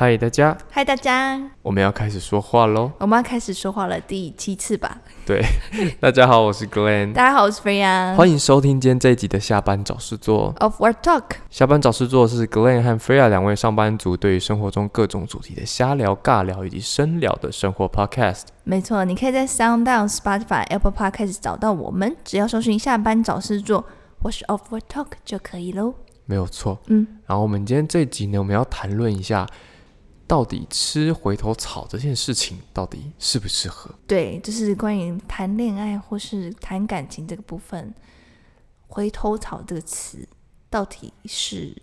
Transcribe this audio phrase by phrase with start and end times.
[0.00, 0.56] 嗨，大家！
[0.70, 1.42] 嗨，大家！
[1.60, 2.92] 我们要开始说话喽！
[3.00, 4.96] 我们要开始说话了，第七次吧？
[5.26, 5.42] 对，
[5.98, 7.12] 大家好，我是 Glenn。
[7.12, 8.14] 大家好，我是 Freya。
[8.14, 11.24] 欢迎收听今天这一集的下班找事做 Off Work Talk。
[11.50, 18.42] 下班找事做是 Glenn 和 Freya 两位上班族对于生活中各种主题的瞎聊、尬聊以及深聊的生活 Podcast。
[18.62, 23.84] 没错，你可以在 SoundOn、Spotify、Apple Podcast 找到我们，只要搜寻下班找事做
[24.22, 25.94] 或是 Off Work Talk 就可以喽。
[26.24, 26.78] 没有错。
[26.86, 29.44] 嗯，然后我们今天这一集呢，我们要谈论一下。
[30.28, 33.90] 到底吃回头草这件事情到底适不适合？
[34.06, 37.92] 对，就是关于谈恋爱或是谈感情这个部分
[38.86, 40.28] ，“回头草”这个词
[40.68, 41.74] 到底是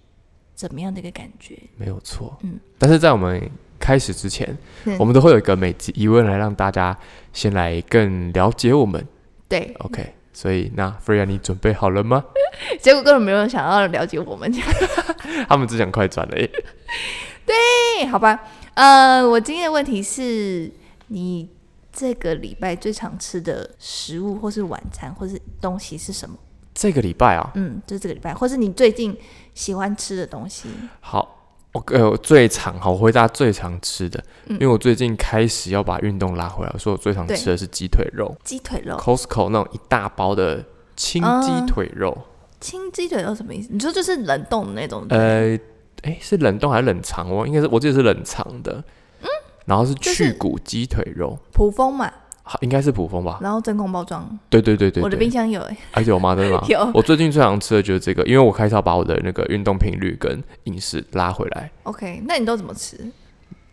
[0.53, 1.59] 怎么样的一个感觉？
[1.75, 2.59] 没有错，嗯。
[2.77, 4.55] 但是在我们开始之前，
[4.85, 6.95] 嗯、我们都会有一个每集疑问来让大家
[7.33, 9.05] 先来更了解我们。
[9.49, 10.13] 对，OK。
[10.31, 12.23] 所以那 Freya，你准备好了吗？
[12.79, 14.51] 结果根本没有人想要了解我们，
[15.49, 16.47] 他们只想快转而已。
[17.45, 20.71] 对，好吧，呃，我今天的问题是
[21.07, 21.47] 你
[21.93, 26.35] 这个礼拜最常吃的食物，或是晚餐，或是东西是什么？
[26.73, 29.15] 这个礼拜啊，嗯，就是这个礼拜，或是你最近
[29.53, 30.67] 喜欢吃的东西。
[30.99, 38.35] 好，我呃，我最常好，我回答最常吃的，嗯，因为我最近开始要把运动拉回来，所以我最常吃的是鸡腿肉。
[38.43, 40.65] 鸡腿肉，Costco 那种一大包的
[40.97, 42.17] 青鸡腿肉。
[42.59, 43.69] 青鸡腿肉什么意思？
[43.71, 45.05] 你说就是冷冻的那种？
[45.09, 45.57] 呃。
[46.05, 47.45] 哎，是冷冻还是冷藏哦？
[47.45, 48.83] 应该是，我记得是冷藏的。
[49.21, 49.27] 嗯，
[49.65, 52.11] 然后是去骨鸡腿肉，普丰嘛，
[52.43, 53.39] 好，应该是普丰吧。
[53.41, 54.25] 然后真空包装。
[54.49, 55.77] 对对对对，我的冰箱有哎。
[55.93, 56.35] 哎，有吗？
[56.35, 56.63] 真的吗？
[56.69, 56.91] 有。
[56.93, 61.71] 我最近最常吃的就是这个，因为我开始要把我的那个运动频率跟饮食拉回来。
[61.83, 62.99] OK，那你都怎么吃？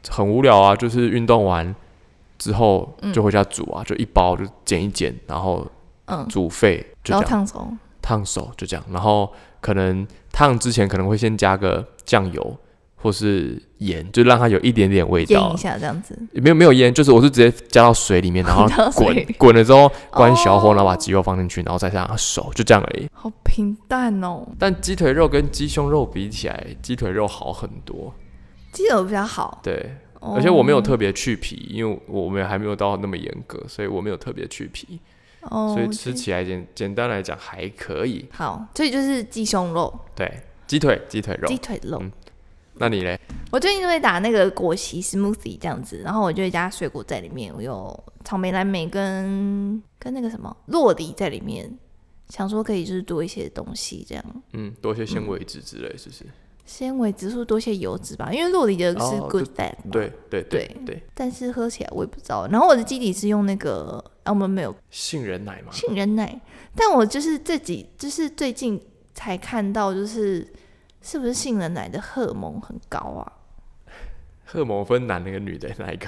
[0.09, 1.75] 很无聊啊，就是运动完
[2.39, 5.67] 之后就回家煮啊，就一包就剪一剪，然后
[6.07, 7.69] 嗯煮沸，然后烫手，
[8.01, 9.31] 烫手就这样，然后。
[9.63, 12.57] 可能烫之前可能会先加个酱油
[12.97, 15.49] 或是盐，就让它有一点点味道。
[15.49, 16.17] 腌一下这样子。
[16.33, 23.09] 没有没有腌，就是我是直接加到水里面， 然后滚滚了之后关小火，然后把鸡肉放进去，然后再让它熟，就这样而已。
[23.13, 24.47] 好平淡哦。
[24.59, 28.15] 但鸡腿肉跟鸡胸肉比起来，鸡腿肉好很多。
[28.73, 29.61] 鸡腿肉比较好。
[29.65, 35.01] 对，而且我没有特别去皮，因为我们还没有到那么严格，所以我没有特别去皮。
[35.51, 38.25] 哦，所以吃起来简简单来讲还可以。
[38.31, 40.33] 好，所以就是鸡胸肉，对，
[40.73, 41.99] 鸡腿鸡腿肉，鸡腿肉。
[42.01, 42.11] 嗯，
[42.77, 43.21] 那你嘞？
[43.51, 51.71] 我最近就会打那个果昔 smoothie 这样子，然后我就会加水果在里面，我有草莓、蓝莓跟跟那个什么洛梨在里面，
[52.31, 54.25] 想说可以就是多一些东西这样。
[54.55, 56.25] 嗯，多一些纤维质之类，是不是？
[56.65, 59.91] 纤维指数多些油脂吧，因为洛梨的是 good fat 嘛。
[59.91, 61.03] 对对对对，对。
[61.13, 62.49] 但是喝起来我也不知道。
[62.51, 65.71] 然后我的基底是用那个 almond milk 杏仁奶嘛。
[65.71, 66.41] 杏仁奶，
[66.75, 68.81] 但我就是自己就是最近
[69.13, 70.51] 才看到，就是
[71.03, 73.33] 是不是杏仁奶的荷尔蒙很高啊？
[74.45, 76.07] 荷尔蒙分男的跟女的哪一个？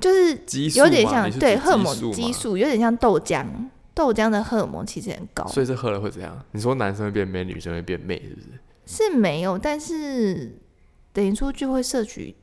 [0.00, 0.32] 就是
[0.76, 3.46] 有点像对荷尔蒙激素，有点像豆浆，
[3.94, 5.46] 豆浆的荷尔蒙其实很高。
[5.46, 6.36] 所以这喝了会怎样？
[6.50, 8.48] 你说男生会变 man，女生会变妹，是不是？
[8.84, 10.58] 是没有，但是
[11.12, 12.34] 等于说就会摄取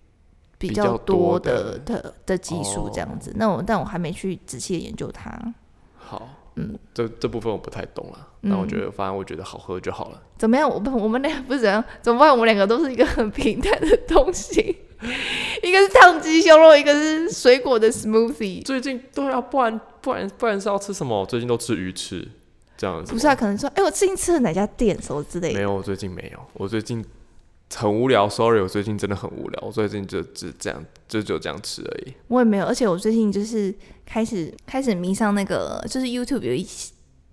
[0.58, 3.32] 比较多的多的的的激素这样子。
[3.32, 5.54] 哦、那我但我还没去仔细的研究它。
[5.98, 6.30] 好，
[6.60, 8.28] 嗯，这这部分我不太懂了。
[8.42, 10.22] 那、嗯、我觉得，反正我觉得好喝就好了。
[10.38, 10.70] 怎么样？
[10.70, 11.84] 我们我们俩不是怎样？
[12.02, 12.30] 怎么办？
[12.32, 14.78] 我们两个都是一个很平淡的东西。
[15.64, 18.64] 一个是烫鸡胸肉，一个是水果的 smoothie。
[18.66, 21.22] 最近对啊，不然不然不然是要吃什么？
[21.22, 22.28] 我最近都吃鱼翅。
[22.78, 25.56] 这样子不是啊，可能说，哎、欸，我最近吃了哪家店什么之类的。
[25.56, 27.04] 没有，我最近没有，我最近
[27.76, 32.14] 很无聊，sorry，我最近真的很无聊，我最近就只这样，就就这样吃而已。
[32.28, 33.74] 我也没有，而且我最近就是
[34.06, 36.68] 开始开始迷上那个，就是 YouTube 有一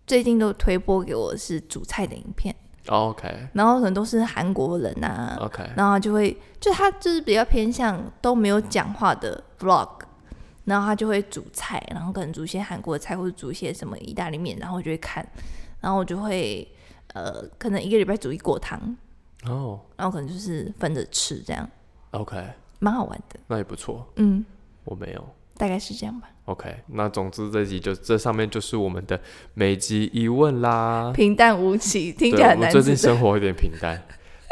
[0.07, 2.55] 最近都推播给我是煮菜的影片。
[2.89, 3.49] Oh, OK。
[3.55, 5.69] 然后可能都是韩国人啊，OK。
[5.77, 9.89] 然后就会就他就是比较偏向都没有讲话的 Vlog。
[10.67, 15.25] 然后他就会煮菜，然后可能煮一些韩国的菜，或者煮一些什么意大利面，然后我就会看，
[15.81, 16.67] 然后我就会
[17.15, 18.97] 呃，可能一个礼拜煮一锅汤
[19.49, 21.69] 哦，然后可能就是分着吃这样
[22.13, 22.37] ，OK，
[22.79, 24.45] 蛮好玩的，那也不错，嗯，
[24.85, 29.21] 我没有，大概是这样吧，OK，那总之这集就这上面就是我们的
[29.55, 34.03] 每集疑问啦，平淡无奇，听起来很难最近生活有点平淡，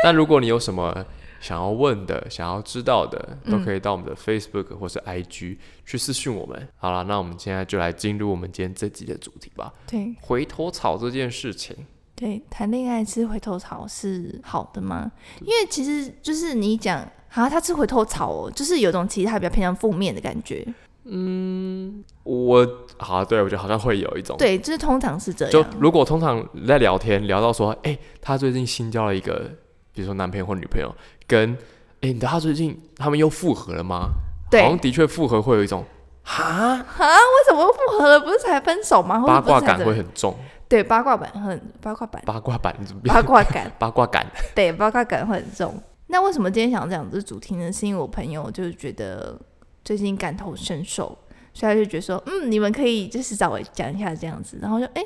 [0.03, 1.05] 但如果你有什么。
[1.41, 6.59] 想要问的、想要知道的，都可以到我们的 Facebook 或是 IG 去私讯我们。
[6.59, 9.71] 嗯、好了，那我们现在就来进入我们今天这集的主题吧。
[9.87, 11.77] 对，回头草这件事情，
[12.15, 15.11] 对，谈恋爱吃回头草是好的吗？
[15.41, 17.01] 因为其实就是你讲，
[17.33, 20.67] 啊，他吃回头草哦，就是有种其实他比较偏向负面的感觉。
[21.05, 22.67] 嗯，我
[22.99, 25.53] 好，对我觉得好像会有一种，对，就是通常是这样。
[25.53, 29.51] 就如果通常在聊天聊到说，哎、欸，他最近新交了一个。
[29.97, 30.93] 比如说男朋友或女朋友
[31.25, 31.57] 跟
[32.01, 34.09] 哎，你知道他最近他们又复合了吗？
[34.51, 35.85] 对，好像的确复合会有一种
[36.25, 38.19] 哈哈，为什么又复合了？
[38.19, 39.23] 不是才分手吗？
[39.25, 40.37] 八卦感会很重。
[40.69, 45.81] 对，八卦版很八卦版，八卦版怎么八卦感， 八卦感，对，八卦感会很重。
[46.07, 47.73] 那为什么今天想讲这主题呢？
[47.73, 49.39] 是因为我朋友就是觉得
[49.85, 51.17] 最近感同身受，
[51.53, 54.59] 所以他就觉得说，嗯，你们可以就是找我讲一下这样子。
[54.61, 55.05] 然后就哎，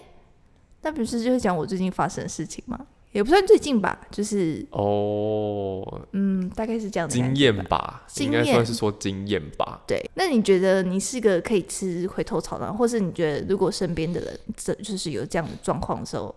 [0.83, 2.79] 那不是就是讲我最近发生的事情吗？
[3.13, 9.83] 也不算最近吧，就是哦，嗯，大概是这样的经验吧，应该算是说经验吧。
[9.87, 16.35] 对，那你觉得你是个可以吃回头草的，或是你觉得如果身边的人这就是有这样的状况的时候，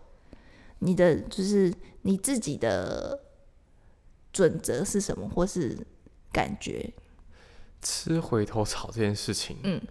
[0.80, 1.74] 你的就是
[2.04, 3.20] 你自己的
[4.32, 5.78] 准则是什么，或是
[6.32, 6.90] 感觉？
[7.82, 9.82] 吃回头草这件事情，嗯，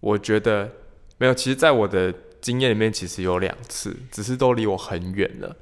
[0.00, 0.70] 我觉得
[1.16, 1.34] 没有。
[1.34, 5.56] 其实，在我的经验里面，其实有两次，只是都离我很远了。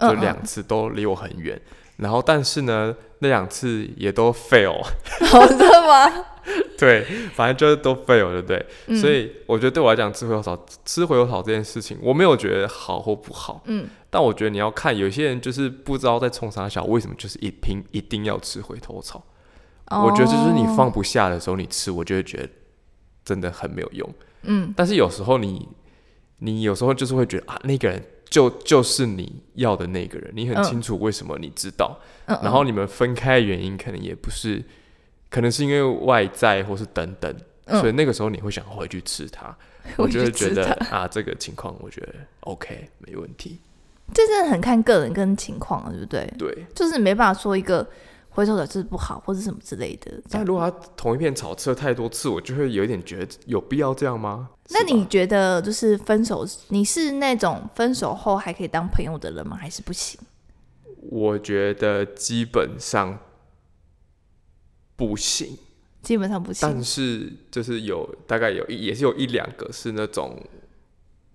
[0.00, 4.82] 就两次都离我很远，嗯嗯，然后但是呢，那两次也都 fail，
[5.26, 6.24] 好 的吗？
[6.78, 7.04] 对，
[7.34, 8.66] 反正就是都 fail，对不对？
[8.86, 19.22] 嗯、所以我觉得对我来讲，吃回头草，吃回头草这件事情，我没有觉得好或不好，嗯，但我觉得你要看，有些人就是不知道在冲啥小，为什么就是一拼一定要吃回头草？
[19.88, 22.48] 哦、我觉得就是你放不下的时候，你吃，我就会觉得
[23.24, 24.14] 真的很没有用，
[24.44, 25.68] 嗯，但是有时候你，
[26.38, 28.02] 你有时候就是会觉得啊，那个人。
[28.30, 34.64] 就就是你要的那个人，你很清楚为什么你知道，嗯、然后你们分开的原因可能也不是，
[35.28, 37.34] 可能是因为外在或是等等，
[37.66, 39.54] 嗯、所以那个时候你会想回去吃它，
[39.98, 43.58] 我就会觉得啊，这个情况我觉得 OK 没问题。
[44.14, 46.34] 这真的很看个人跟情况，对不对？
[46.38, 47.86] 对，就是没办法说一个。
[48.30, 50.12] 回收的是不好，或者什么之类的。
[50.30, 54.50] 但如果他同一片草吃了太多次，我就会有一点觉得有必要这样吗？
[54.70, 59.56] 那你觉得就是分手，你是那种分手后还可以当朋友的人吗？
[59.56, 60.18] 还是不行？
[61.02, 63.18] 我觉得基本上
[64.96, 65.58] 不行，
[66.02, 66.68] 基本上不行。
[66.68, 70.40] 但是就是有大概有一也是有一两个是那种。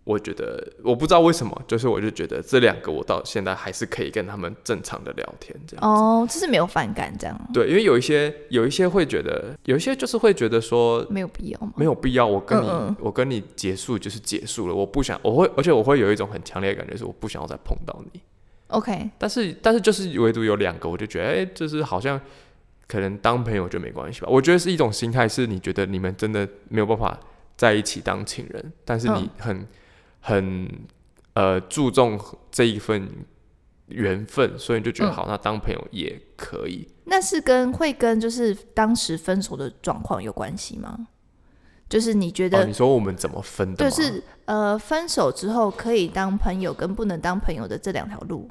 [0.06, 5.84] 我觉得我不知道为什么，就是我就觉得这两个我到现在还是可以跟他们正常的聊天这样。
[5.84, 7.36] 哦，就是没有反感这样。
[7.52, 12.24] 对，因为有一些有一些会觉得，有一些就是会觉得说没有必要，没有必要。
[12.24, 18.22] 我跟你嗯嗯我跟你结束就是结束了，我不想我会，而且我会有一种很强烈的感觉，是我不想要再碰到你。
[18.68, 22.22] OK，但是但是就是唯独有两个，我就觉得哎、欸，就是好像
[22.88, 24.28] 可能当朋友就没关系吧。
[24.30, 27.20] 我觉得是一种心态，是你觉得你们真的没有办法
[27.58, 29.58] 在一起当情人，但是你很。
[29.58, 29.68] 嗯
[30.26, 30.68] 很
[31.34, 32.20] 呃注重
[32.52, 33.08] 这一份
[33.90, 36.88] 缘分，所以你就觉得好，嗯、那当朋友也可以。
[37.04, 41.08] 那是跟会跟就是当时分手的状况有关系吗？
[41.88, 43.88] 就是你觉得、哦、你说我们怎么分的？
[43.88, 48.50] 就是呃分手之后可以当朋友跟不能当朋友的这两条路，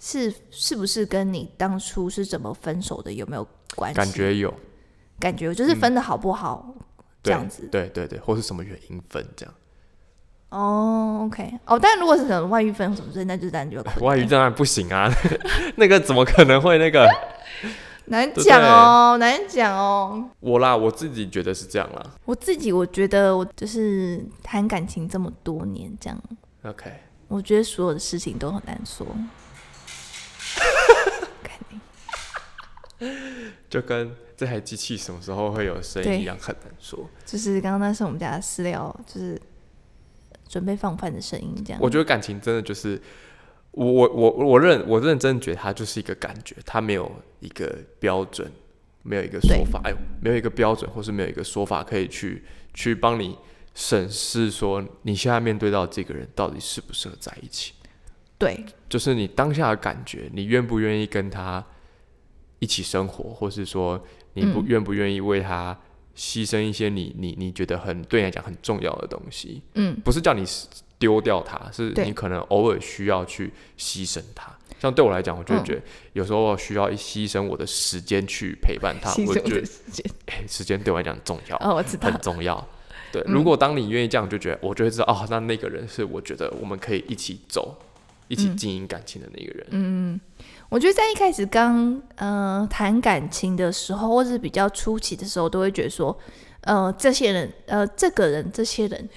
[0.00, 3.96] 是是不是跟你当初是怎么分手的有没有关系？
[3.96, 4.52] 感觉有，
[5.20, 6.82] 感觉就是分的好不好、嗯、
[7.22, 7.68] 这样子？
[7.70, 9.54] 对对对，或是什么原因分这样？
[10.54, 15.10] 哦、oh,，OK，哦，但如果是什么外遇分什么之类，那就当然就外遇当然不行啊，
[15.74, 17.08] 那个怎么可能会那个
[18.06, 20.30] 难讲哦，难讲哦。
[20.38, 22.00] 我啦，我自己觉得是这样啦。
[22.24, 26.16] 我自己我觉得我就是谈感情这么多年这样
[26.62, 26.88] ，OK，
[27.26, 29.04] 我觉得所有的事情都很难说，
[33.68, 37.10] 就跟这台机器什么时候会有声音一样，很难说。
[37.26, 39.36] 就是刚刚那是我们家的饲料，就是。
[40.48, 41.80] 准备放饭的声音，这样。
[41.82, 43.00] 我觉得感情真的就是，
[43.72, 47.10] 我我我我认我认真觉得它就是一个感觉，它没有
[47.40, 48.50] 一个标准，
[49.02, 53.36] 没有一个说法，哎，没有一个标准，或是没有一个说法可以去去帮你
[53.74, 57.72] 审视说你现在面对到这个人到底适不适合在一起。
[58.38, 61.64] 对，就是你当下的感觉，你愿不愿意跟他
[62.58, 65.78] 一起生活，或是说你不愿不愿意为他。
[66.16, 70.44] 牺牲一些你你你觉得很对你来讲很重要的东西，嗯，不是叫你
[70.98, 74.52] 丢掉它，是你可能偶尔需要去牺牲它。
[74.80, 79.10] 像对我来讲，我就觉得有时候我需要一牺牲我的时间去陪伴他。
[79.26, 79.66] 我觉得
[80.26, 82.66] 哎，时间对我来讲很重要，哦，我知道很重要。
[83.10, 87.76] 对，如果当你愿意这样，就觉得我就会知道哦，那那个人是我觉得我们可以一起走，
[88.28, 89.66] 一起经营感情的那个人。
[89.70, 90.20] 嗯。
[90.68, 96.16] 我觉得在一开始刚呃谈感情的时候，或是比较初期的时候，都会觉得说，
[96.62, 99.08] 呃，这些人，呃，这个人，这些人，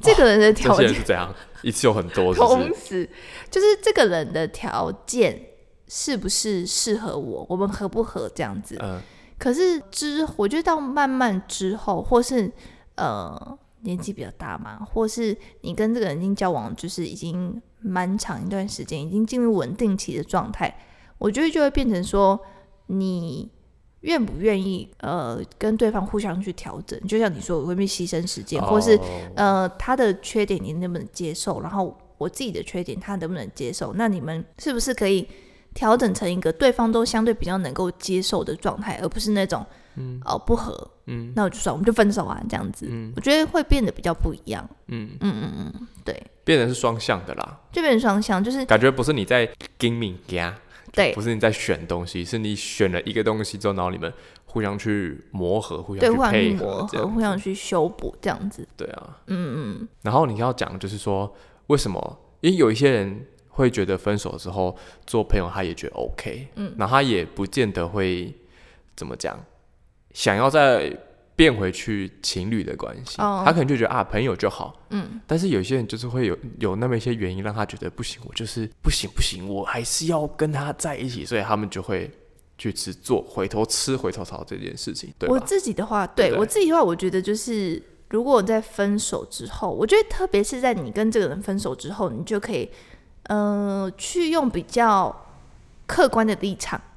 [0.00, 1.34] 这个人的条件是怎样？
[1.62, 3.10] 一次有很多是不是，同时
[3.50, 5.40] 就是这个人的条件
[5.88, 7.46] 是不是适合我？
[7.48, 8.76] 我们合不合这样子？
[8.80, 9.00] 嗯。
[9.38, 12.50] 可是之，我觉得到慢慢之后，或是
[12.94, 20.74] 呃年纪比较大嘛，或是你跟这个人已经交往，就是已经蛮长一段时间，已经进入稳定期的状态。
[21.18, 22.40] 我觉得就会变成说，
[22.86, 23.50] 你
[24.00, 27.00] 愿不愿意呃跟对方互相去调整？
[27.06, 28.98] 就像你说，我会不会牺牲时间，或是
[29.36, 31.60] 呃他的缺点你能不能接受？
[31.60, 33.92] 然后我自己的缺点他能不能接受？
[33.94, 35.28] 那你们是不是可以
[35.74, 39.64] 调整成一个对方都相对比较能够接受的状态，而不是那种
[39.96, 42.86] 嗯哦不合嗯，那我就算我们就分手啊这样子。
[42.88, 44.68] 嗯，我觉得会变得比较不一样。
[44.88, 50.54] 嗯嗯嗯嗯，对，变成是双向的啦，就变成双向，就是感觉不是你在拼命加。
[50.92, 54.12] 对，不是你在选东西，是你选了一个东西之后，然后你们
[54.44, 58.68] 互相去磨合，互相去配合，互相，互相去修补，这样子。
[58.76, 59.88] 对啊，嗯嗯。
[60.02, 61.34] 然后你要讲就是说，
[61.68, 62.18] 为什么？
[62.42, 68.34] 因为有一些人会觉得分手之后做朋友，他也觉得 OK，嗯，然后他也不见得会
[68.94, 69.42] 怎么讲，
[70.12, 70.96] 想要再。
[71.34, 73.42] 变回去情侣的关系，oh.
[73.42, 82.08] 他可能就觉得啊，朋友就好，嗯，但是有些人就是会有有那么一些原因让他觉得不行，我就是不行不行，我还是要跟他在一起，所以他们就会
[82.58, 85.12] 去吃做回头吃回头草这件事情。
[85.18, 92.70] 对，我自己的话，对，我自己的话，我觉得就是如果在分手之后，我觉得特别是在你跟这个人分手之后，你就可以
[93.28, 95.26] 呃去用比较
[95.86, 96.91] 客观的立场，嗯，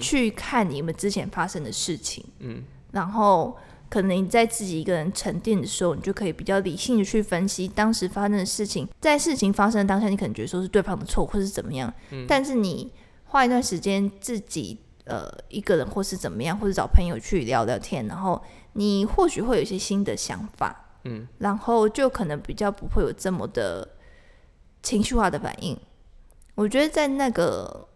[0.00, 2.62] 去看你们之前发生的事情，嗯。
[2.92, 3.56] 然后，
[3.88, 8.88] 可能你在自己一个人沉淀的时候，你就可以比较理性的去分析当时发生的事情。
[9.00, 11.92] 在事情发生的当下，你可能觉得说是对方的错，或是怎么样。
[12.10, 12.26] 嗯。
[12.28, 12.92] 但是你
[13.24, 20.94] 花一段时间自己呃一个人，或是怎么样，或者找朋友去聊聊天，然后你或许会有一些新的想法。
[21.04, 21.26] 嗯。
[21.38, 23.88] 然后就可能比较不会有这么的
[24.82, 25.78] 情绪化的反应。
[26.56, 27.86] 我觉得在那个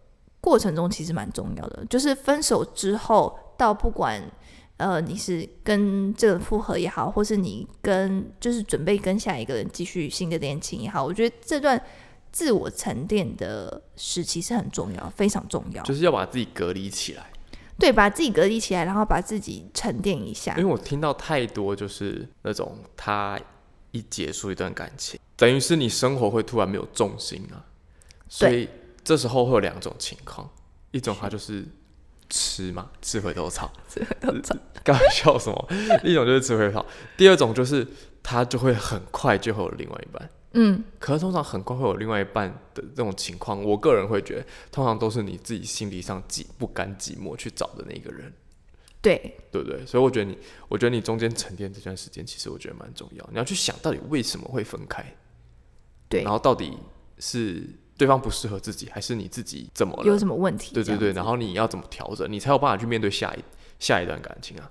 [0.45, 4.21] 过程中其实蛮重要的，就是分手之后到不管。
[4.77, 11.81] 呃，你是跟这个复合也好，或是你跟就是准备跟下一个人继续新的恋情也好，我觉得这段
[12.29, 15.81] 自我沉淀的时期是很重要，非常重要。
[15.83, 17.25] 就是要把自己隔离起来，
[17.79, 20.53] 对，把自己隔离起来，然后把自己沉淀一下。
[20.57, 23.39] 因为我听到太多就是那种他
[23.91, 27.63] 一结束一段感情，等于是你生活会突然没有重心啊，
[28.27, 28.67] 所以
[29.05, 30.49] 这时候会有两种情况，
[30.91, 31.65] 一种他就是。
[32.27, 35.69] 吃嘛，吃回头草，吃回头草，刚才笑什么？
[36.03, 36.85] 一种就是吃回头草，
[37.15, 37.87] 第二种就是
[38.23, 40.29] 他就会很快就会有另外一半。
[40.53, 48.33] 嗯，可是通常很快会有另外一半的这种情况，我个人会觉得，通常都是你自己心理上寂不甘寂寞去找的那个人。
[49.03, 49.85] 对，对不对？
[49.85, 50.35] 所以我觉得你，
[50.67, 53.23] 我觉得你中间沉淀这段时间，其实我觉得蛮重要。
[53.31, 55.05] 你要去想到底为什么会分开，
[56.09, 56.75] 对，然后到底
[57.19, 57.69] 是。
[57.97, 60.03] 对方不适合自己，还是你自己怎么了？
[60.05, 60.73] 有什么问题？
[60.73, 63.43] 对对对，然后你要怎么调整，你才有办法去面对下一
[63.79, 64.69] 下一段感情啊？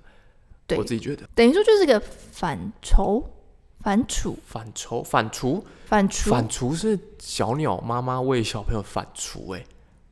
[0.67, 3.23] 对，我自己觉得，等于说就是个反刍、
[3.81, 9.65] 反刍、反刍、反刍、反刍、反刍是小鸟妈妈喂小朋友反刍，哎，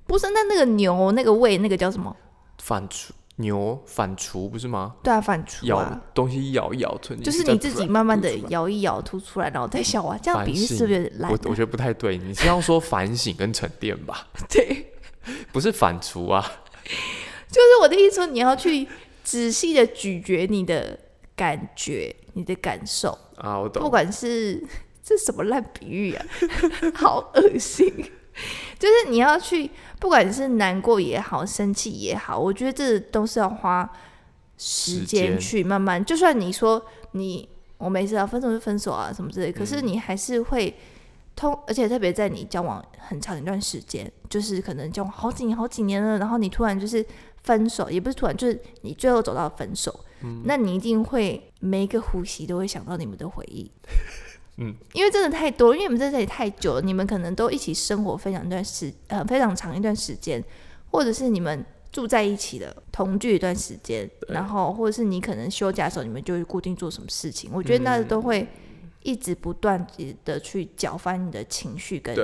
[0.06, 2.14] 不是，那那个牛那个喂那个叫什么？
[2.58, 3.10] 反刍。
[3.36, 4.94] 牛反刍不是吗？
[5.02, 10.16] 对啊，反刍、啊、咬东西咬一咬吞进去，就是你自己慢慢的咬一咬吐出来，然后再消化。
[10.18, 11.30] 这样比喻是不是烂？
[11.30, 14.26] 我我觉得不太对，你是要说反省跟沉淀吧？
[14.48, 14.92] 对，
[15.52, 16.44] 不是反刍啊。
[17.48, 18.86] 就是我的意思说，你要去
[19.24, 20.98] 仔细的咀嚼你的
[21.34, 23.58] 感觉，你的感受啊。
[23.58, 23.82] 我懂。
[23.82, 24.62] 不管是
[25.02, 26.24] 这什么烂比喻啊，
[26.94, 27.92] 好恶心。
[28.78, 29.70] 就是你要去，
[30.00, 33.90] 不管是难过也好，生气也好，我觉得这都是要花
[34.56, 36.02] 时间去慢慢。
[36.04, 37.48] 就算你说你
[37.78, 40.74] 我没事啊，分手就分手啊，什么之类，嗯，可是你还是会
[41.34, 47.04] 通，而且特别在你交往很长一段时间，就是可能交往好几年、好几年了，然后你突然就是
[47.42, 53.70] 分手，也不是突然，就是你最后走到分手，嗯，那你一定会每一个呼吸都会想到你们的回忆。
[54.58, 60.44] 嗯，因为真的太多，因为你们在这里太久了，你们可能都一起生活非常一段时，呃，非常长一段时间，
[60.90, 67.50] 或者是你们住在一起的同居一段时间，然后或者是你可能休假的时候，你们就会固定做什么事情。
[67.52, 68.46] 我觉得那都会
[69.02, 69.86] 一直不断
[70.24, 72.14] 的去搅翻你的情绪跟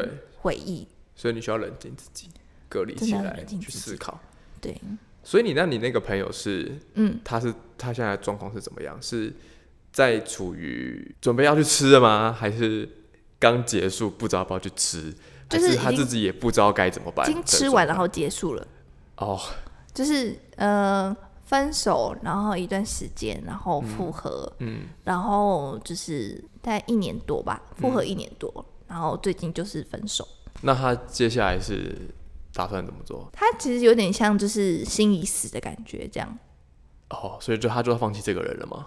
[0.42, 2.28] 回忆，所以你需要冷静自己，
[2.68, 4.20] 隔离起来去思考。
[4.60, 4.78] 对，
[5.24, 9.00] 所以你那你那个朋友是，嗯，他是他现在状况是怎么样？
[9.00, 9.34] 是？
[9.98, 12.32] 在处于准备要去吃了吗？
[12.32, 12.88] 还是
[13.36, 15.12] 刚结束不知道要不要去吃？
[15.48, 17.28] 就是他自己也不知道该怎么办。
[17.28, 18.64] 已经吃完然后结束了。
[19.16, 19.36] 哦，
[19.92, 21.12] 就是呃
[21.46, 30.28] 分手，然后一段时间，然后复合，嗯，然后就是大概一年多吧，复合一年多，嗯，然后最近就是分手。
[30.60, 31.92] 那他接下来是
[32.52, 33.28] 打算怎么做？
[33.32, 36.38] 他其实有点像就是心已死的感觉，这样。
[37.10, 38.86] 哦，所以就他就要放弃这个人了吗？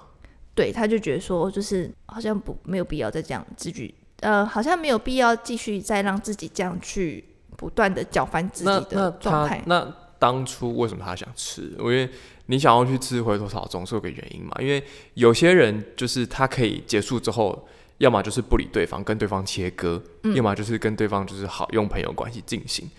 [0.54, 7.24] 对，他就觉得说，就是好像不没有必要再这样自己，呃，好像没有必要继续再让自己这样去
[7.56, 9.62] 不断的搅翻自己的状态。
[9.66, 9.88] 那
[10.20, 11.74] 当初为什么他想吃？
[11.80, 12.10] 因为
[12.48, 14.52] 你想要去吃回头草，总是有个原因嘛。
[14.60, 17.68] 因为有些人就是他可以结束之后，
[17.98, 22.90] 要么就是不理对方，跟对方切割，嗯、要么就是跟对方就是好用朋友关系进行。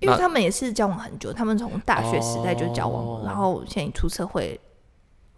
[0.00, 4.58] 因为他们也是交往很久，他们从大学时代就交往，哦、然后现在出社会，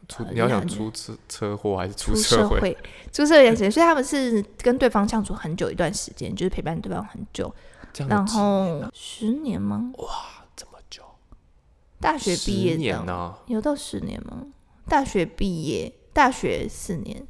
[0.09, 2.77] 出你要想出车车祸还是出社会？
[3.13, 7.53] 出社会，所以他们是跟对方相处很久一段时间，就是陪伴对方很久。
[8.09, 9.91] 然后十年吗？
[9.99, 10.09] 哇，
[10.55, 11.03] 这么久！
[11.99, 13.35] 大学毕业年呢？
[13.47, 14.45] 有到十年吗？
[14.87, 17.27] 大学毕业，大学四年，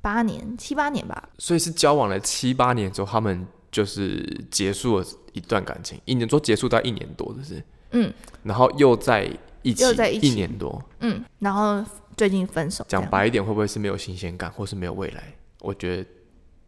[0.00, 1.28] 八年，七八年吧。
[1.38, 8.10] 所以是交往了七八年之后，他们就是结束了一段感情，一年多结束到一年多，就是嗯，
[8.42, 9.30] 然后又在
[9.64, 11.84] 一起，又在一起一年多，嗯，然后
[12.16, 12.84] 最近分手。
[12.88, 15.34] 讲白一点，会不会是没有新鲜感，或是没有未来？
[15.60, 16.06] 我觉得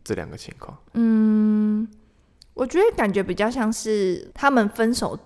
[0.03, 1.87] 这两个情况，嗯。
[2.55, 5.19] 我觉得感觉比较像是他们分手，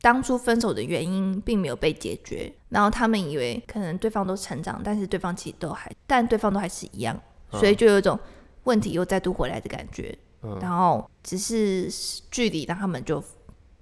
[0.00, 7.14] 当初分手的原因并没有被解决，然后他们以为可能对方都成长，但是对方其实都还，但对方都还是一样，
[7.50, 8.18] 所以就有一种
[8.64, 11.90] 问题又再度回来的感觉，嗯、然后只是
[12.30, 13.22] 距离让他们就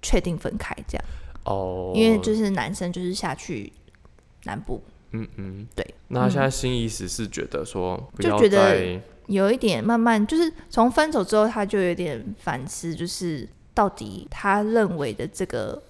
[0.03, 1.05] 确定分开这样。
[1.47, 3.73] 哦，因为就是男生就是下去
[4.45, 5.95] 南部，嗯嗯，对。
[6.09, 9.01] 那他现在新意思是觉得说，就觉得。
[9.29, 15.83] 有一点慢慢，就是从分手之后，他就有点反思，就是到底他认为的这个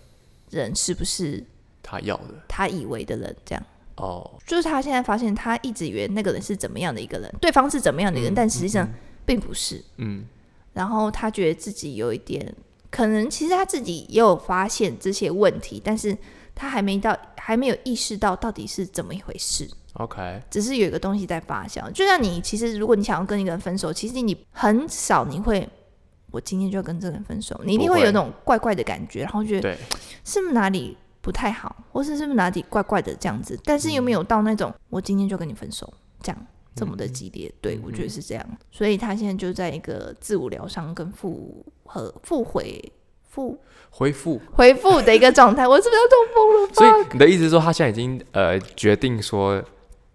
[0.49, 1.45] 人是不是
[1.83, 3.63] 他要的，他以为的人，这样。
[3.97, 8.89] 哦，就是他现在发现，他一直以为那个人是怎么样的一个人，对方是怎么样的一个人，嗯、但实际上
[9.27, 9.85] 并不是。
[9.99, 10.25] 嗯。
[10.73, 12.55] 然后他觉得自己有一点，
[12.97, 16.17] 可能其实他自己也有发现这些问题，但是
[16.55, 19.69] 他还没到，还没有意识到到底是怎么一回事。
[19.93, 25.69] OK，只是有一个东西在发酵，就像你其实，如果你想要跟一个人分手，其实你很少你会，
[26.31, 29.77] 我今天就要跟这个人分手，你一定会有那种怪怪的感觉，然后觉得
[30.25, 42.93] 是不是哪里不太好，或是是不是哪里怪怪的这样子，但是又没有到那种、嗯、我今天就跟你分手这样这么的激烈，嗯、对我觉得是这样，所以他现在就在一个自我疗伤跟复和复回
[43.29, 43.59] 复
[43.91, 46.75] 恢复恢复的一个状态，我是不是要中风了？
[46.75, 49.61] 所以你的意思是说，他现在已经呃决定说。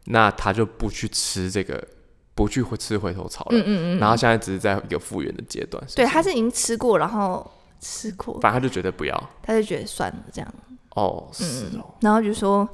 [0.06, 1.88] 那他就不去吃这个，
[2.34, 3.52] 不去吃回头草了。
[3.52, 4.00] 嗯嗯嗯。
[4.00, 5.82] 然后现在只是在一个复原的阶段。
[5.96, 10.54] 对，他是已经吃过，然后吃过，反正他就觉得不要，他就觉得算了这样。
[10.96, 11.46] 哦，是
[11.78, 11.86] 哦。
[11.86, 12.68] 嗯、然后就说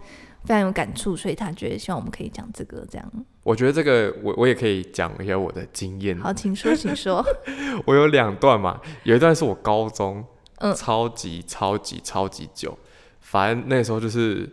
[0.48, 3.12] 非常有感触，所以他觉得希望我们可以讲这个这样。
[3.44, 6.18] 我觉得这个我我也可以讲一下我的经验。
[6.18, 7.24] 好，请说， 请说。
[7.86, 10.24] 我有两段嘛，有一段是我高中，
[10.60, 12.78] 嗯，超级超级超级久，
[13.20, 14.50] 反正那时候就是。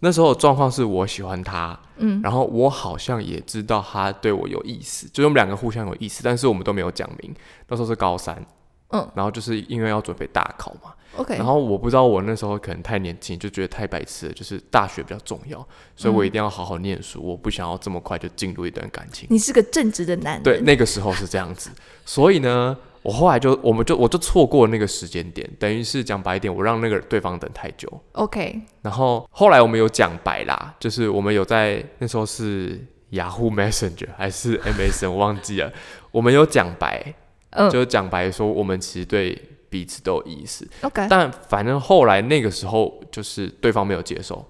[0.00, 7.34] 那时候状况是我喜欢他，嗯，然后我好像也知道他对我有意思，就是我们两个互相有意思，但是我们都没有讲明。
[7.66, 8.44] 那时候是高三，
[8.90, 19.26] 嗯，然后就是因为要准备大考嘛，OK，然后我不知道我那时候可能太年轻，就觉得太白痴了，就是大学比较重要，所以我一定要好好念书，嗯，我不想要这么快就进入一段感情。
[19.30, 21.70] 你是个正直的男人，对，那个时候是这样子，
[22.04, 22.76] 所以呢。
[23.02, 27.88] 我后来就，我们就，我就错过那个时间点，等于是讲白一点，我让那个对方等太久。
[28.14, 28.60] OK。
[28.82, 35.72] 然后后来我们有讲白啦，就是我们有在那时候是 Yahoo Messenger 还是 MSN，我忘记了。
[36.10, 37.14] 我们有讲白，
[37.50, 40.66] 嗯，就讲白说我们其实对彼此都有意思。
[40.82, 41.06] OK。
[41.08, 44.44] 但反正后来那个时候就是对方没有接受，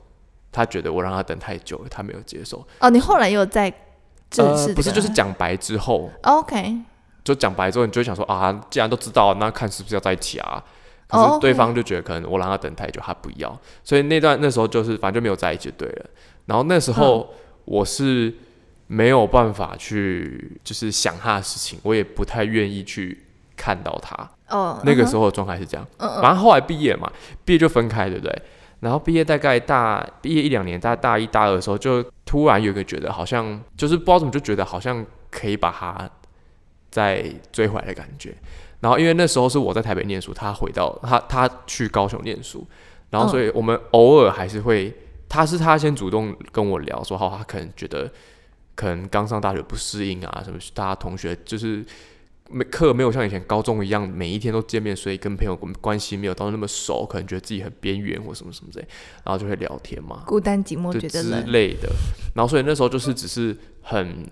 [0.51, 2.67] 他觉得我让他等太久了，他没有接受。
[2.81, 3.73] 哦，你后来又在
[4.31, 6.77] 正式、呃、不是就是讲白之后？OK。
[7.25, 10.63] 就讲白之后，你就会想说啊，既然都知道，那看是不是要在一起啊？
[11.09, 16.07] 可是对方就觉得可能我让他等太久，他不要，所以那段那时候就是反正就没有在一起就对了。
[16.47, 17.33] 然后那时候
[17.65, 18.35] 我是
[18.87, 23.25] 没有办法去就是想他的事情，我也不太愿意去
[23.57, 24.31] 看到他。
[24.49, 25.87] 哦，那个时候的状态是这样。
[25.99, 27.11] 嗯，反正后来毕业嘛，
[27.45, 28.43] 毕业就分开，对不对？
[28.81, 36.09] 然后毕业大概大毕业一两年，大大一大二的时候，就突然有一个觉得好像就是不知道怎么就觉得好像可以把他。
[36.89, 38.35] 在追回来的感觉，
[38.81, 42.67] 然后因为那时候是我在台北念书，他回到他他去高雄念书，
[43.11, 44.95] 然后所以我们偶尔还是会，
[45.29, 48.11] 他是他先主动跟我聊说，好，他可能觉得
[48.77, 51.85] 可能刚上大学不适应啊，什么大家同学就是
[52.49, 58.87] 没课没有像以前高中一样每一天都见面，所以跟朋友关系没有到那么熟，可能觉得自己很边缘或什么什么之类，
[59.25, 61.89] 然后就会聊天嘛，孤单寂寞觉得之类的，
[62.37, 64.25] 然后所以那时候就是只是很。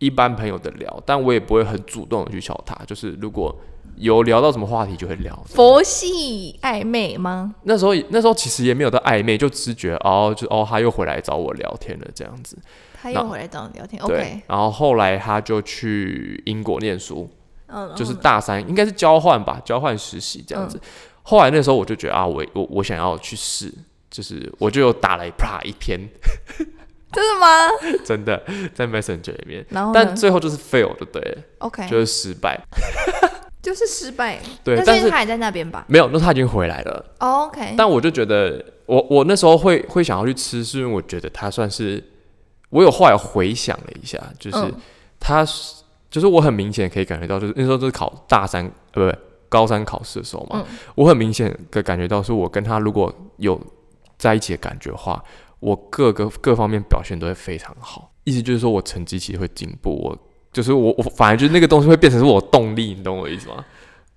[0.00, 2.74] 一般朋友的聊，但我也不会很主动的去敲他。
[2.84, 3.56] 就是如果
[3.96, 5.34] 有聊到什么话题，就会聊。
[5.46, 7.54] 佛系暧昧吗？
[7.62, 12.58] 那时候那时候其实也没有到暧昧，就直觉哦，就哦他又回来找我聊天了这样子。
[13.04, 14.42] 他又回来找你聊天对，OK。
[14.48, 17.28] 然后后来他就去英国念书，
[17.66, 20.78] 嗯，就是大三应该是交换吧，交换实习这样子。
[20.78, 20.88] 嗯、
[21.22, 23.70] 后来那时候我就觉得啊，我我我想要去试，
[24.10, 26.00] 就是我就有打了啪一篇，
[27.12, 27.68] 真的吗？
[28.06, 28.42] 真的
[28.74, 32.58] 在 Messenger 里面，然后但最后就是 fail 就对了，OK，就是失败，
[33.60, 34.40] 就是失败。
[34.64, 35.84] 对，但是他还在那边吧？
[35.88, 37.04] 没有，那他已经回来了。
[37.18, 42.02] Oh, OK，但我就觉得，我我那时候会会想要去吃，是因为我觉得他算是，
[42.74, 44.74] 我有后来回想了一下，就是
[45.18, 45.42] 他。
[45.42, 45.48] 嗯
[46.14, 53.60] 就是我很明显可以感觉到，就是那时候就是考大三呃不高三考试的时候嘛，嗯、我很明显的感觉到，是我跟他如果有
[54.16, 55.20] 在一起的感觉的话，
[55.58, 58.12] 我各个各方面表现都会非常好。
[58.22, 60.16] 意思就是说我成绩其实会进步，我
[60.52, 63.64] 就是我我反而就是那个东西会变成是我动力，你懂我意思吗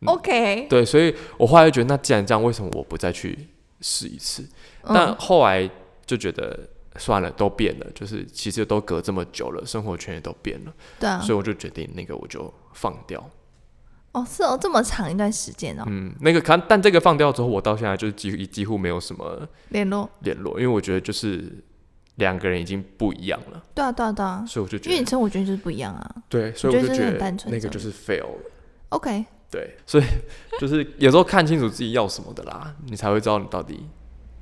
[0.06, 3.48] ？OK，对，所以我后来就觉得，那既然这样，为什么我不再去
[3.82, 4.44] 试一次？
[4.84, 5.68] 嗯、但后来
[6.06, 6.60] 就觉得。
[6.98, 13.24] 算了，都变了，就是其实都隔这么久了，生活圈也都变了，对啊，所以我就决定那个我就放掉。
[14.14, 15.84] 哦，是哦，这么长一段时间哦。
[15.86, 21.64] 嗯，那个看，但这个放掉之后，我到现在就是几乎几乎没有什么联络联络，因为我觉得就是
[22.16, 23.64] 两个人已经不一样了。
[23.76, 26.16] 对啊，对啊，对啊，所以我就觉得，因为你生活圈就是不一样啊。
[26.28, 28.52] 对，所以我就觉得单纯那个就是 fail 了。
[28.90, 30.04] OK，对，所以
[30.60, 33.86] 就是有时候看清楚自己要什么的啦，你才会知道你到底。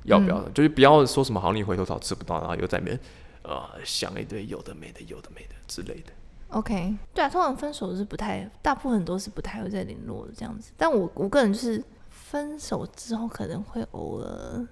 [0.06, 0.38] 要不要？
[0.38, 2.98] 嗯、就是不要说什么好，你回头草吃不到，然后又在那边
[3.42, 6.12] 呃想一堆有的没的、有的没的之类的。
[6.48, 10.72] OK，对啊，通常分手是不太，大部分都是不太会再联络的这样子。
[10.76, 14.66] 但我我个人就是分手之后可能会偶尔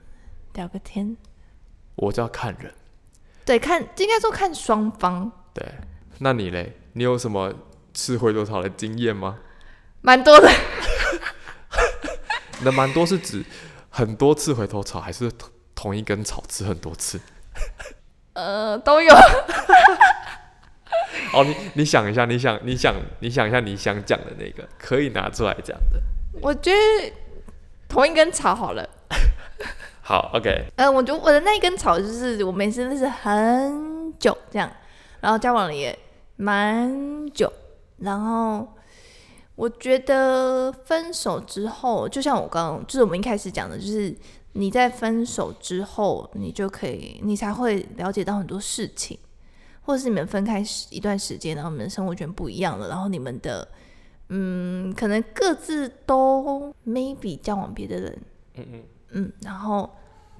[0.54, 1.16] 聊个天。
[1.96, 2.72] 我就要看人，
[3.44, 5.30] 对，看应该说看双方。
[5.52, 5.66] 对，
[6.18, 6.76] 那你嘞？
[6.92, 7.52] 你有什么
[7.92, 9.38] 吃回头草的经验吗？
[10.00, 10.48] 蛮多的。
[12.62, 13.44] 那蛮多是指？
[13.96, 15.30] 很多次回头草，还是
[15.72, 17.20] 同一根草吃很多次？
[18.34, 19.14] 呃，都有。
[21.32, 26.02] 哦，你你想一下，你想你想你想一下，你想讲的那个可以拿出来讲的。
[26.42, 27.12] 我觉得
[27.88, 28.84] 同一根草好了。
[30.02, 30.64] 好，OK。
[30.74, 34.68] 呃，我觉得我的那一根草就是我每次认识很久这样，
[35.20, 35.96] 然后交往了也
[36.34, 37.52] 蛮久，
[37.98, 38.73] 然后。
[39.56, 44.14] 我觉得分手之后，就像我刚刚，就是我们一开始讲的，就是
[44.52, 49.18] 你在分手之后，你就可以，你才会了解到很多事情，
[49.82, 53.68] 或者是你们分开一段时间，然后你们的生活圈不一样了，然后你们的，
[54.28, 58.18] 嗯，可能各自都 maybe 交往别的人，
[58.54, 58.82] 嗯嗯。
[59.16, 59.88] 嗯，然后，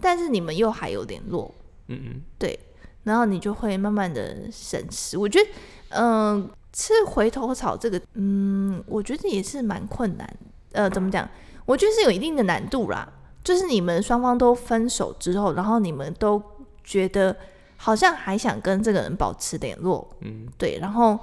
[0.00, 1.55] 但是你们又还有联络，
[1.87, 2.59] 嗯嗯，对，
[3.05, 5.48] 然后你就会慢慢的审视，我觉得，
[5.94, 6.50] 嗯。
[6.76, 10.28] 吃回头草这个，嗯，我觉得也是蛮困难。
[10.72, 11.28] 呃，怎么讲？
[11.64, 13.09] 我觉得是有一定的难度啦。
[13.44, 16.42] 就是你们双方都分手之后，然后你们都
[16.83, 17.37] 觉得
[17.76, 21.16] 好像还想跟这个人保持联络，嗯，对，然后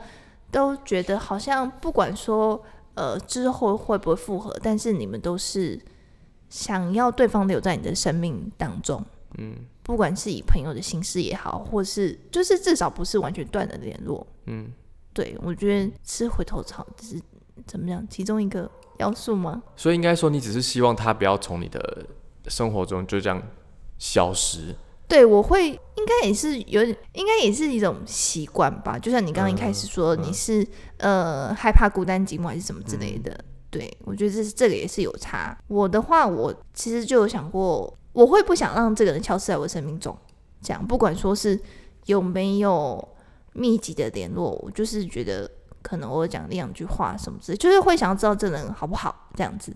[0.52, 5.78] 都觉得好像不管说呃之后会不会复合，但是你们都是
[6.50, 9.04] 想要对方留在你的生命当中，
[9.38, 9.54] 嗯，
[9.92, 14.72] 不管是以朋友的形式也好，或是就是至少不是完全断了联络，嗯。
[15.14, 17.20] 对，我觉得吃回头草是
[17.68, 18.08] 怎么样？
[18.10, 19.62] 其中一个要素吗？
[19.76, 22.06] 所以应该说，你只是希望他不要从你的
[22.48, 23.44] 生活中就这样
[24.00, 24.74] 消失。
[25.10, 28.98] 对，我会应该也是有点，应该也是一种习惯吧。
[28.98, 30.64] 就像你刚刚一开始说，你是、
[31.00, 33.34] 嗯、呃害怕孤单寂寞还是什么之类的。
[33.34, 35.58] 嗯、对，我觉得这是这个也是有差。
[35.68, 40.18] 我的话，我其实就有想过，我会不想让这个人消失在我生命中。
[40.62, 41.60] 这样，不管说是
[42.06, 43.08] 有没有。
[43.54, 49.76] 密集的联络，我就是觉得可能我讲两句话什么之类，就是会想要知道这人好不好这样子。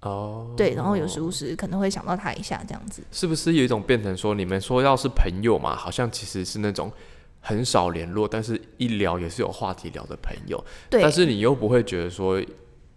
[0.00, 3.04] 哦，对，然后有时无时可能会想到他一下这样子。
[3.12, 6.90] 是不是有一种变成说，你们说要是朋友嘛，好像其实是那种
[7.38, 10.60] 很少联络，但是一聊也是有话题聊的朋友。
[10.90, 12.42] 对，但是你又不会觉得说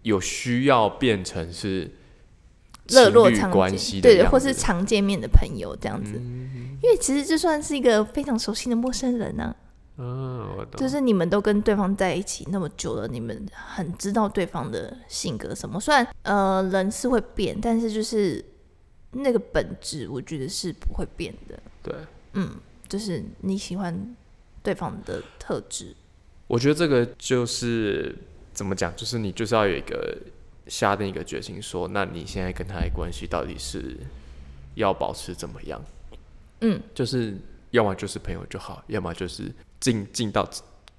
[0.02, 1.88] 有需要变成是
[2.90, 6.12] 热络关系，对，或是常见面的朋友这样子。
[6.16, 9.56] 嗯，因为其实就算是一个非常熟悉的陌生人呢，啊。
[10.02, 15.78] 嗯，就是你们都跟对方在一起那么久了，你们很知道对方的性格什么。
[15.78, 18.42] 虽然呃人是会变，但是就是
[19.12, 21.58] 那个本质，我觉得是不会变的。
[21.82, 21.94] 对，
[22.32, 22.50] 嗯，
[22.88, 24.16] 就是你喜欢
[24.62, 25.94] 对方的特质。
[26.46, 28.16] 我觉得这个就是
[28.54, 30.16] 怎么讲，就是你就是要有一个
[30.70, 33.98] 下定一个决心说，那你现在跟他的关系到底是
[34.76, 35.78] 要保持怎么样？
[36.62, 37.36] 嗯，就是
[37.72, 39.52] 要么就是朋友就好，要么就是。
[39.80, 40.46] 进进到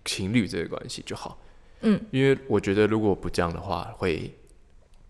[0.04, 1.38] 情侣这个关系就好，
[1.82, 4.36] 嗯，因为我觉得如果不这样的话会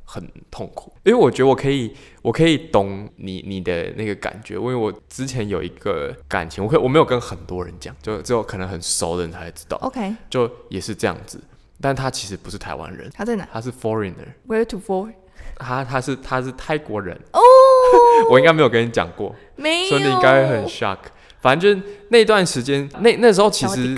[0.04, 0.92] 很痛苦。
[1.06, 9.78] 因为我觉得我可以，我可以懂你你的那个感觉，因为我之前有一个感情，我可我没有跟很多人讲，就只有可能很熟的人才知道。
[9.84, 11.42] OK，就也是这样子，
[11.82, 13.48] 但他其实不是台湾人，他在哪？
[13.52, 14.14] 他是 foreigner。
[14.48, 15.12] Where to for？
[15.58, 17.40] 他他是他是泰国人哦，
[18.32, 20.98] 我应该没有跟你讲过，没有，所以你应该会很 shock。
[21.40, 23.96] 反正就是那段时间，那那时候其实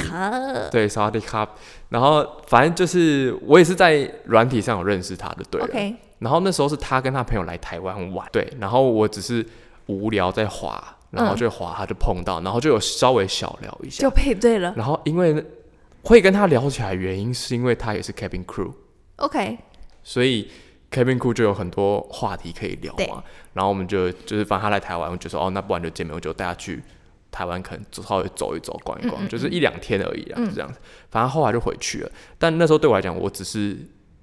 [0.72, 1.48] 对萨瓦迪卡，
[1.90, 5.62] 然后反正就是我也是在软体上有认识他的，对。
[5.62, 5.96] Okay.
[6.20, 8.48] 然后那时候是他跟他朋友来台湾玩，对。
[8.60, 9.46] 然后我只是
[9.88, 14.74] 无聊在滑，然后就滑，他就碰到，嗯、然后就有稍微小聊一下，就配对了。
[14.78, 15.46] 然后因为
[16.04, 18.72] 会跟他聊起来，原因是因为他也是 cabin crew。
[19.16, 19.58] OK。
[20.04, 20.50] 所以
[20.92, 23.24] cabin crew 就有很多话题可以聊嘛。
[23.54, 26.82] 然后我们就就是反正他来台湾，我就说哦，那不然就见面，我就带他去。
[27.32, 30.78] 台湾可能稍微走一走、逛一逛，嗯嗯嗯，就是一两天而已啊，这样子。
[31.10, 32.12] 反正后来就回去了。
[32.38, 33.76] 但那时候对我来讲，我只是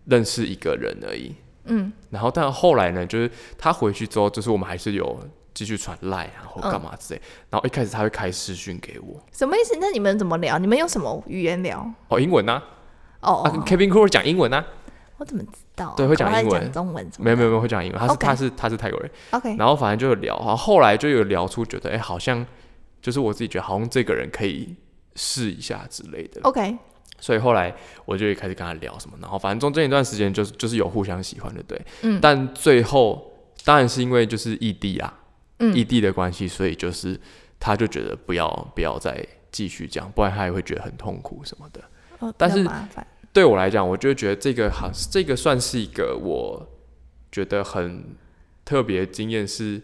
[0.05, 1.35] 认识一个人而已。
[1.65, 1.93] 嗯。
[2.11, 5.19] 然后，但后来呢，就是他回去之后，就是我们还是有
[5.55, 7.21] 继续传赖啊，或干嘛之类。
[7.21, 9.21] 嗯、然后一开始他会开视讯给我。
[9.33, 9.77] 什么意思？
[9.81, 10.59] 那你们怎么聊？
[10.59, 11.89] 你们用什么语言聊？
[12.09, 12.63] 哦，英文啊。
[13.21, 13.43] 哦。
[13.43, 14.65] 啊，Kevin crew 讲英文啊。
[15.19, 15.95] 我怎么知道、啊？
[15.97, 16.73] 对，会讲英文。
[16.73, 17.11] 中文？
[17.19, 18.01] 没有没有没有会讲英文。
[18.01, 19.11] 他是.他是他是泰国人。
[19.31, 19.57] OK。
[19.57, 22.47] 然后反正就有聊，然后后来就有聊出觉得，哎、欸，好像。
[23.03, 24.77] 就是我自己觉得好像这个人可以
[25.17, 26.77] 试一下之类的，OK。
[27.19, 32.19] 所以后来我就开始跟他聊什么，然后反正中间一段时间就是就是有互相喜欢的，对，嗯。
[32.21, 33.33] 但最后
[33.65, 35.20] 当然是因为就是异地啊，嗯，
[35.75, 37.19] 异地的关系，所以就是
[37.59, 41.83] 他就觉得不要不要再继续这样，不然他也会觉得很痛苦什么的。
[42.19, 42.69] 哦，但是
[43.33, 46.69] 对我来讲，我就觉得这个好，这个算是一个我
[47.31, 48.05] 觉得很
[48.65, 49.81] 特别的经验是。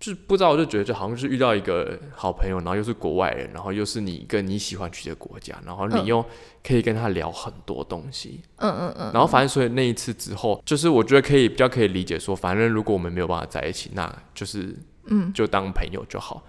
[0.00, 6.24] 就不知道，我就觉得就好像是遇到一个好朋友，然后又是国外人，然后又是你一个你喜欢去的国家，然后你又
[6.62, 8.40] 可以跟他聊很多东西。
[8.58, 9.10] 嗯嗯嗯。
[9.12, 14.72] 然后反正所以那一次之后，就是我觉得可以比较可以理解说，反正如果我们没有办法在一起，那就是
[15.10, 16.42] 嗯，就当朋友就好。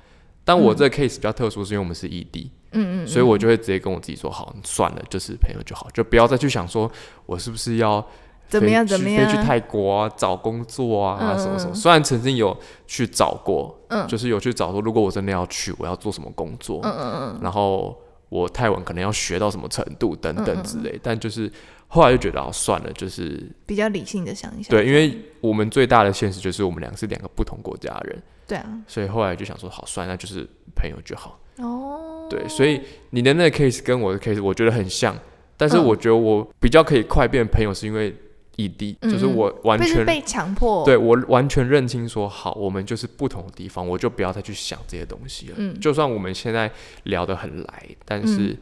[0.43, 2.51] 但我这个 case 比较特殊，是因为我们是异地。
[2.71, 3.07] 嗯嗯。
[3.07, 6.91] 所以我就会直接跟我自己说，好，算了，就是朋友就好，就不要再去想说
[7.25, 8.05] 我是不是要。
[8.47, 8.83] 怎么样？
[8.83, 9.29] 怎么样？
[9.29, 11.75] 飞去泰国啊，找工作啊，嗯、什么什么。
[11.75, 17.39] 虽然曾经有去找过，嗯，就是有去找说，如果我真的要去，我要做什么工作，嗯嗯嗯。
[17.43, 17.95] 然后
[18.29, 20.89] 我泰文可能要学到什么程度等等之类。
[20.93, 21.51] 嗯嗯，但就是
[21.87, 24.71] 后来就觉得，哦，算了，就是比较理性的想一想。
[24.71, 28.23] 对，因为我们最大的现实就是我们两个是两个不同国家的人。
[28.49, 28.81] 对啊。
[28.85, 31.39] 所以后来就想说，好，算了，那就是朋友就好。
[31.59, 32.27] 哦。
[32.29, 32.81] 对，所以
[33.12, 35.17] 你的那个 case 跟我的 case 我觉得很像，
[35.55, 38.13] 但是我觉得我比较可以快变朋友，是因为。
[38.59, 45.53] 异地，就是我完全被强迫，对，我完全认清说好，我们就是不同的地方，我就不要再去想这些东西了。
[45.55, 46.69] 嗯，就算我们现在
[47.03, 48.53] 聊得很来，但是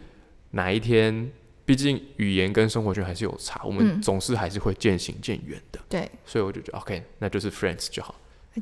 [0.52, 1.32] 哪一天，
[1.66, 5.80] 毕竟语言跟生活圈还是有差，我们总是还是会渐行渐远的。
[5.90, 8.14] 对，所以我就觉得 OK，那就是 friends 就好，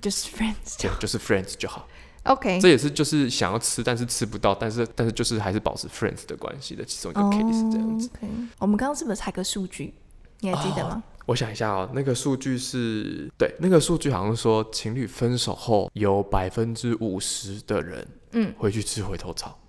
[0.01, 1.87] 就是 friends，对，就是 friends 就好。
[2.23, 8.09] OK，这也是就是想要吃，但是吃不到，但是但是就是还是保持 friends 的关系的其中一个 case 这样子。
[8.57, 9.93] 我们刚刚是不是查个数据？
[10.39, 11.03] 你还记得吗？
[11.27, 19.59] 我想一下哦，那个数据是对，那个数据好像说情侣分手后有百分之五十的人，嗯，回去吃回头草。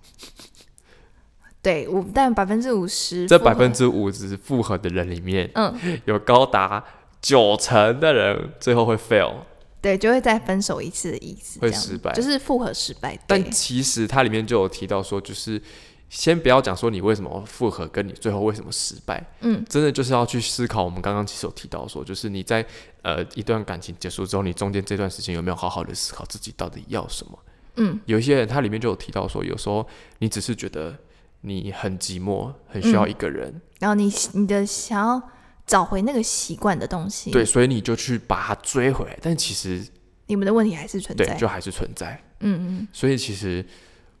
[1.61, 6.83] 对，五但百分之五十，这百分之五十复合的人里面，嗯，有高达
[7.21, 9.33] 九成的人最后会 fail，
[9.81, 13.17] 对，就会再分手一次的意思，会失败，就是复合失败。
[13.27, 15.61] 但其实它里面就有提到说，就是。
[16.09, 20.81] 先不要讲说你为什么复合，跟你最后为什么失败，嗯，真的就是要去思考。
[20.81, 22.65] 我们刚刚其实有提到说，就是你在
[23.01, 27.37] 呃一段感情结束之后，你中间这段时间有没有好好的思考自己到底要什么？
[27.75, 29.85] 嗯，有一些人他里面就有提到说，有时候
[30.19, 30.95] 你只是觉得
[31.41, 35.21] 你很寂寞，很需要一个人，嗯、然后你你的想要
[35.67, 39.85] 找回那个习惯的东西，对，所以你就去把它追回来，但其实
[40.25, 43.63] 你们的问题还是存在，对，就还是存在，嗯嗯，所以其实。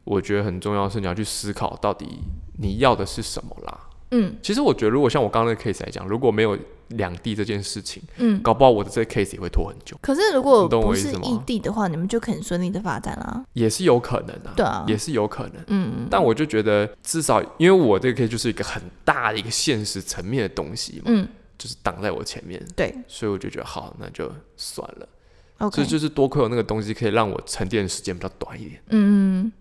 [0.09, 2.19] 我觉得很重要的是你要去思考到底
[2.59, 3.77] 你要的是什么啦。
[4.11, 6.57] 嗯，其实我觉得如果像我刚刚那个 case 来讲，如果没有
[6.91, 9.97] 两地这件事情，嗯，搞不好我的这个 case 也会拖很久。
[10.01, 13.43] 可是如果不是异地的话，你们就可以顺利的发展啦。
[13.51, 15.55] 也是有可能的，对啊，也是有可能。
[15.67, 16.07] 嗯嗯。
[16.09, 21.27] 但我就觉得至少因为我这个 case 就是一个很大的一个现实层面的东西嘛，嗯，
[21.57, 25.07] 就是挡在我前面，对，所以我就觉得好，那就算了。
[25.59, 28.81] OK，所以就是多亏有那个东西可以让我沉淀的时间比较短一点。
[28.89, 29.51] 嗯。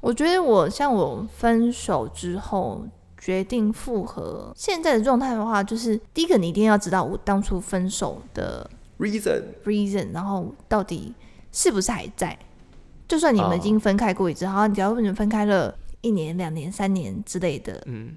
[0.00, 2.86] 我觉得我像我分手之后
[3.18, 11.14] 决定复合，现在的状态的话，就是第一个你一定要知道我当初分手的 reason reason，然后到底
[11.52, 12.38] 是不是还在？
[13.06, 18.16] 就算你们已经分开过一次，好，假如你们分开了一年、两年、三年之类的，嗯，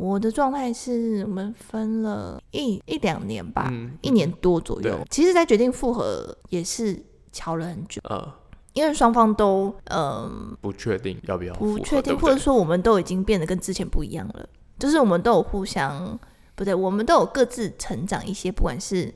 [0.00, 4.98] 我的状态是我们分了一一两年吧，嗯、一年多左右。
[5.10, 6.98] 其实，在决定复合也是
[7.30, 8.32] 瞧了很久，呃
[8.72, 10.32] 因为双方都嗯、呃、
[10.62, 16.18] 不确定要不要不确定，或者说我们都已经变得跟之前不一样了，就是我们都有互相
[16.54, 19.12] 不对，我们都有各自成长一些，不管是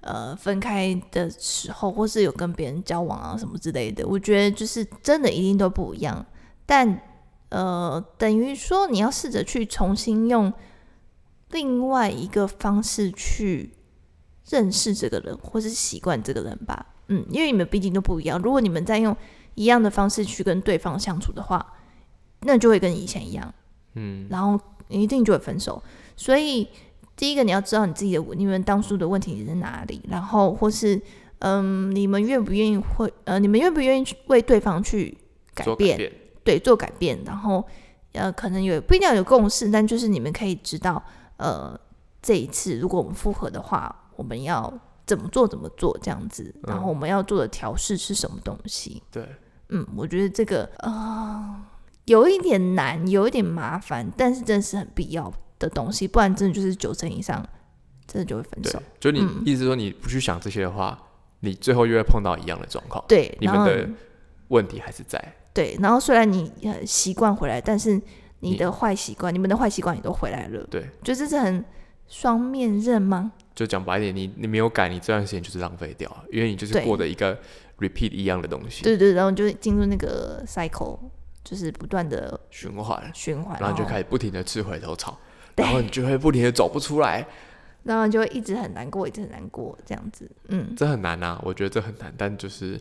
[0.00, 6.24] 呃分开的时候，或是有跟别人交往啊什么之类的，我觉得就是真的一定都不一样。
[6.64, 6.98] 但
[7.54, 10.52] 呃，等于说你要试着去重新用
[11.50, 13.70] 另外一个方式去
[14.50, 16.84] 认识这个人，或是习惯这个人吧。
[17.06, 18.40] 嗯，因为你们毕竟都不一样。
[18.42, 19.16] 如果你们在用
[19.54, 21.64] 一样的方式去跟对方相处的话，
[22.40, 23.54] 那就会跟以前一样。
[23.94, 25.80] 嗯，然后一定就会分手。
[26.16, 26.66] 所以
[27.14, 31.00] 第一个你要知道你自己的，你们当初的问题在哪里，然后或是
[31.38, 35.16] 嗯，你们愿不愿意会呃，你们愿不愿意去为对方去
[35.54, 35.96] 改变？
[35.96, 36.12] 改变
[36.44, 37.18] 对，做改变。
[37.24, 37.66] 然后
[38.12, 41.02] 呃，可能有不一定要有共识，但就是你们可以知道，
[41.38, 41.78] 呃，
[42.22, 44.72] 这一次如果我们复合的话，我们要
[45.06, 45.48] 怎么做？
[45.48, 45.98] 怎么做？
[46.02, 49.02] 这样子，然后我们要做的调试是什么东西？
[49.10, 49.26] 对，
[49.70, 50.90] 嗯，我觉得这个啊。
[50.92, 51.64] 呃
[52.04, 57.42] 有一点难，有一点麻烦，但是真的是很必要的东西，不然真的就是九成以上，
[58.06, 58.78] 真的就会分手。
[59.00, 60.98] 就你、嗯、意思说你不去想这些的话，
[61.40, 63.02] 你最后又会碰到一样的状况。
[63.08, 63.88] 对，你们的
[64.48, 65.18] 问题还是在。
[65.54, 66.52] 对，然后虽然你
[66.84, 67.98] 习惯回来，但是
[68.40, 70.62] 你的坏习惯，你，们的坏习惯也都回来了。
[70.70, 71.64] 对，就这是很
[72.08, 73.32] 双面刃吗？
[73.54, 77.38] 就讲白一点，你你没有改，你这段时间就是浪费掉，因为你就是过的一个
[77.78, 78.82] repeat 一样的东西。
[78.82, 80.98] 对，对对，然后就进入那个 cycle。
[81.44, 85.18] 就是不断的循环，循环，然后就开始不停的吃回头草，
[85.56, 87.22] 然后你就会不停的走不出来，
[87.84, 92.80] 然后就会一直很难过，一直很难过，这样子，嗯，这很难啊，我觉得这很难，但就是，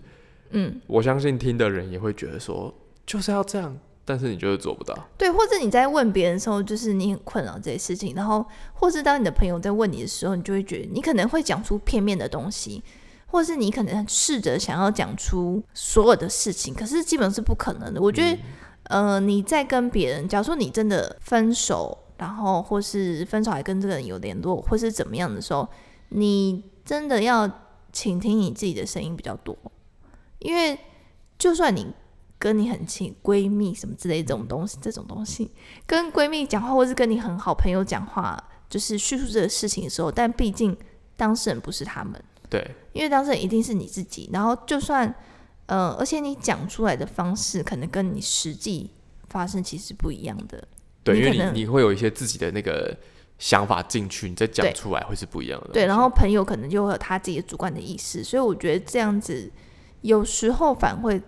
[0.54, 2.74] 嗯，我相信听的人也会觉得说
[3.06, 12.82] 就是要这样，但是你就是做不到，对，或者你在问别人的时候，就是你很困扰这些事情，然后，或是当你的朋友在问你的时候，你就会觉得你可能会讲出片面的东西。
[13.26, 18.00] 或是你可能试着想要讲出所有的事情，可是基本是不可能的。
[18.00, 18.38] 我觉得，
[18.90, 25.68] 嗯、呃，你在跟别人，假如说你真的分手，然后或是分手还跟这个人有联络，或是怎么样的时候，
[26.10, 27.50] 你真的要
[27.92, 29.58] 倾听你自己的声音比较多。
[30.44, 30.78] 因为
[31.40, 31.92] 就算你
[32.38, 35.50] 跟你很亲闺蜜什么之类这种东西，这种东西
[35.88, 38.38] 跟闺蜜讲话，或是跟你很好朋友讲话，
[38.70, 40.78] 就是叙述这个事情的时候，但毕竟
[41.16, 42.22] 当事人不是他们。
[42.50, 45.12] 对，因为当事人一定是你自己，然后就算，
[45.66, 48.92] 呃，而且你讲出来的方式可能跟你实际
[49.30, 50.68] 发生其实不一样的。
[51.04, 52.96] 对，因为你你会有一些自己的那个
[53.40, 55.70] 想法进去，你再讲出来会是不一样的。
[55.74, 59.52] 对，然后朋友可能就会有他自己的主观的意识，所以我觉得这样子
[60.04, 61.22] 有时候反而会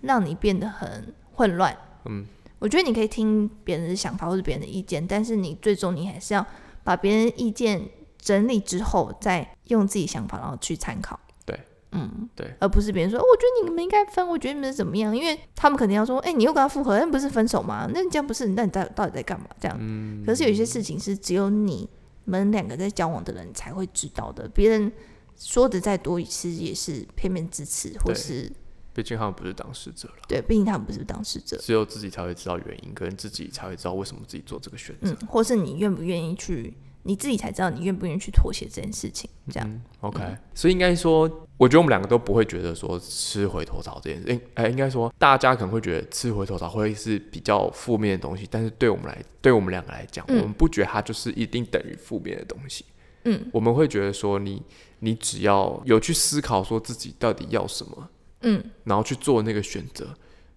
[0.00, 1.76] 让你变得很混乱。
[2.06, 2.24] 嗯，
[2.58, 6.46] 我觉得你可以听别人的想法或者别人的意见，但是你最终你还是要
[6.82, 7.82] 把别人意见。
[8.24, 11.18] 整理之后，再用自己想法，然后去参考。
[11.44, 11.58] 对，
[11.90, 15.16] 嗯，对，而不是别人说，哦，我觉得你们应该分，我觉得你们是怎么样？
[15.16, 17.90] 因为他们肯定要说，哎、欸，你又跟他复合，那不是分手吗？
[17.92, 18.46] 那你这样不是？
[18.46, 19.46] 那你在到底在干嘛？
[19.58, 19.76] 这样。
[19.80, 20.22] 嗯。
[20.24, 21.88] 可是有些事情是只有你
[22.24, 24.92] 们两个在交往的人才会知道的，别人
[25.36, 28.50] 说的再多，其实也是片面之词，或是。
[28.94, 30.14] 毕竟他们不是当事者了。
[30.28, 36.74] 对，毕竟他们不是当事者，只有自己才会知道原因，可能自己才会知道为什么自己做这个选择，嗯，或是你愿不愿意去。
[37.04, 39.68] 你自己才知道你愿不愿意去妥协这件事情，这样。
[39.68, 41.22] 嗯、OK，、嗯、所以应该说，
[41.56, 52.84] 我觉得我们两个都不会觉得说吃回头草这件事，哎、欸，应该说大家可能会觉得吃回头草会是比较负面的东西，但是对我们来，对我们两个来讲，嗯、我们不觉得它就是一定等于负面的东西。
[53.24, 54.62] 嗯，我们会觉得说你，
[55.02, 58.08] 你你只要有去思考说自己到底要什么，
[58.40, 60.14] 嗯，然后去做那个选择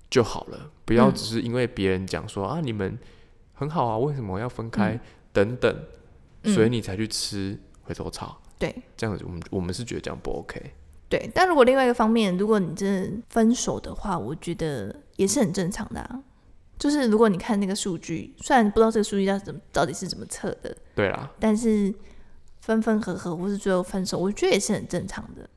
[0.10, 2.98] 就好了，不要只是因为别人讲说、嗯、啊你们
[3.54, 5.00] 很好啊，为什么要分开、嗯、
[5.34, 5.76] 等等。
[6.54, 10.62] 所以你才去吃回头草，嗯、对，这样子我们我们是觉得这样不 OK。
[11.10, 16.22] 对，但如果另外一个方面，如果你真的分手的话，我觉得也是很正常的啊。
[16.78, 21.92] 就是如果你看那个数据，虽然不知道这个数据要怎么到底是怎么测的，对啦，但是
[22.66, 25.50] 分分合合或是最后分手，我觉得也是很正常的。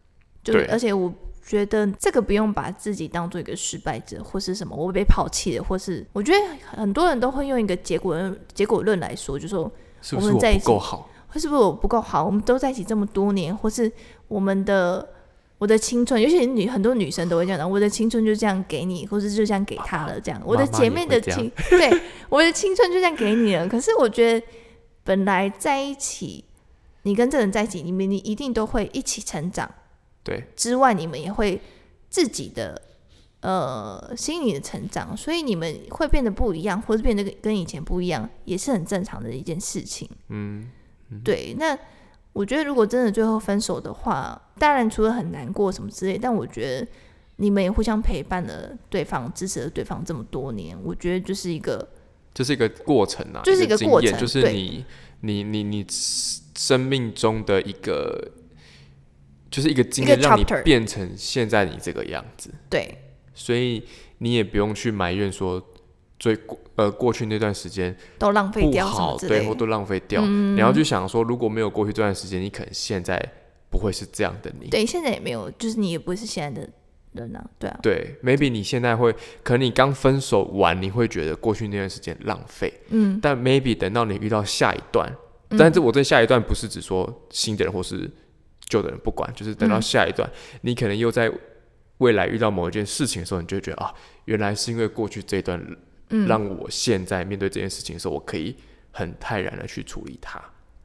[0.45, 8.17] 就，而且我觉得这个不用把自己当做一个失败者或是什么，我被抛弃了，或是我觉得很多人都会用一个结果
[8.53, 9.71] 结果论来说，就说。
[10.13, 11.11] 我们在一起不够好？
[11.27, 12.25] 或是不是我不够好？
[12.25, 13.91] 我们都在一起这么多年，或是
[14.29, 15.07] 我们的
[15.59, 20.41] 我的青春，尤其女很多女生都会这样的，我的青春就这样给你，或是就这样给他了，这样。
[20.47, 23.67] 我的姐妹的青，对，我的青春就这样给你了。
[23.67, 24.47] 可是我觉得，
[25.03, 26.45] 本来在一起，
[27.09, 29.69] 你跟这人在一起，你们你一定都会一起成长。
[30.23, 31.61] 对，之外你们也会
[32.11, 32.83] 自己的。
[33.41, 40.11] 呃，心理的成长，所以你们会变得不一样，或者变得跟以前不一样，也是很正常的一件事情。
[40.31, 40.69] 嗯，
[41.11, 41.55] 嗯对。
[41.57, 41.79] 那
[42.33, 46.89] 我觉得，如果真的最后分手的话，当然除了很难过什么之类，但我觉得
[47.37, 51.89] 你们也互相陪伴了对方，支持了对方这么多年，我觉得就是一个，
[52.35, 54.85] 就是一个过程啊，就是一个过程，就是你，
[55.21, 55.87] 你，你，你
[56.59, 58.33] 生命中的一个
[59.49, 62.53] 就是一个经验，让你变成现在你这个样子。
[62.69, 62.99] 对，
[63.33, 63.85] 所以
[64.19, 65.65] 你也不用去埋怨说，
[66.19, 70.21] 最过呃过去那段时间都浪费掉，好，对，或都浪费掉。
[70.25, 73.17] 嗯、你要去想说，如果没有过去这段时间，你可能现在
[73.71, 74.69] 不会是这样的你。
[74.69, 76.69] 对，现在也没有，就是你也不会是现在的
[77.13, 77.79] 人啊，对啊。
[77.81, 82.73] 对，maybe 你现在会，可能你刚分手完，你会觉得过去那段时间浪费。
[82.89, 83.21] 嗯。
[83.23, 85.17] 但 maybe 等到你遇到下一段，嗯、
[85.57, 88.11] 但是我在下一段不是只说新的人或是。
[88.71, 91.33] 旧的人不管，就是等到下一段，嗯、你可能又在
[91.99, 93.95] 未来遇到某一件事情的时候，你就会觉得啊，
[94.27, 95.59] 原来是因为过去这一段，
[96.27, 98.55] 让我现在面对这件事情的时候，我可以
[98.91, 100.39] 很泰然的去处理它。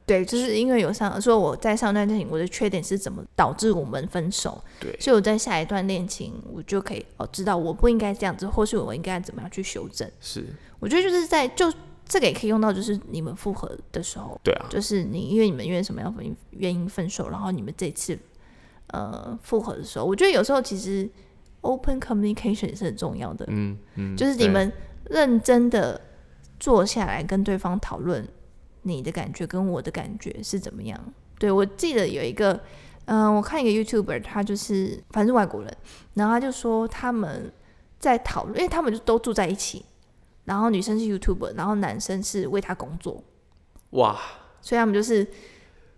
[0.06, 4.64] 对，就是因为有上说我在上段恋情，我的缺点是怎么导致我们分手。
[4.80, 10.10] 对，所以我在下一段恋情，我就可以哦知道我不应该这样子，或是我应该怎么样去修正。
[10.22, 10.46] 是，
[10.80, 11.70] 我觉得就是在就。
[12.06, 18.18] 这个也可以用到，就是你们复合的时候，对啊，就是你因为你们因为什么样分原因分手，然后你们这次
[18.88, 21.08] 呃复合的时候，我觉得有时候其实
[21.62, 24.70] open communication 也是很重要的，嗯嗯，就是你们
[25.08, 25.98] 认真的
[26.60, 28.26] 坐下来跟对方讨论
[28.82, 31.00] 你的感觉跟我的感觉是怎么样。
[31.38, 32.52] 对，我记得有一个，
[33.06, 35.74] 嗯、呃，我看一个 YouTuber，他就是反正是外国人，
[36.12, 37.50] 然后他就说他们
[37.98, 39.84] 在讨论，因为他们就都住在一起。
[40.44, 43.24] 然后女生是 YouTuber，然后男生是为他工作，
[43.90, 44.20] 哇！
[44.60, 45.24] 所以他们就是，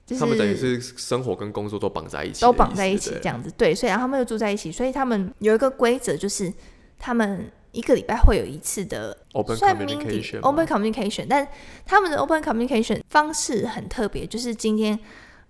[0.05, 3.51] 就是他们等于是生活跟工作都绑在一起，都绑在一起这样子。
[3.57, 6.53] 对，所以然后他们又住在一起，所以他们有一个规则，就是
[6.99, 10.41] 他们一个礼拜会有一次的 open communication。
[10.41, 11.47] open communication，但
[11.85, 14.99] 他们的 open communication 方式很特别，就是今天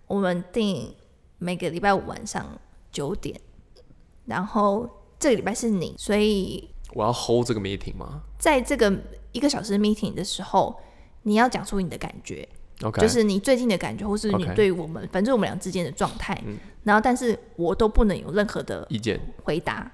[0.06, 0.94] 我们定
[1.38, 2.58] 每个礼拜五晚上
[2.90, 3.38] 九点，
[4.24, 4.88] 然后
[5.18, 6.70] 这个礼拜是你，所以。
[6.94, 8.22] 我要 hold 这个 meeting 吗？
[8.38, 8.92] 在这个
[9.32, 10.78] 一个小时 meeting 的时候，
[11.22, 12.48] 你要讲出你的感觉.
[12.98, 16.38] 就是你最近的感觉，或是你对于我们.反正我们俩之间的状态。
[16.44, 16.58] 嗯。
[16.84, 19.90] 然后，但是我都不能有任何的意见回答。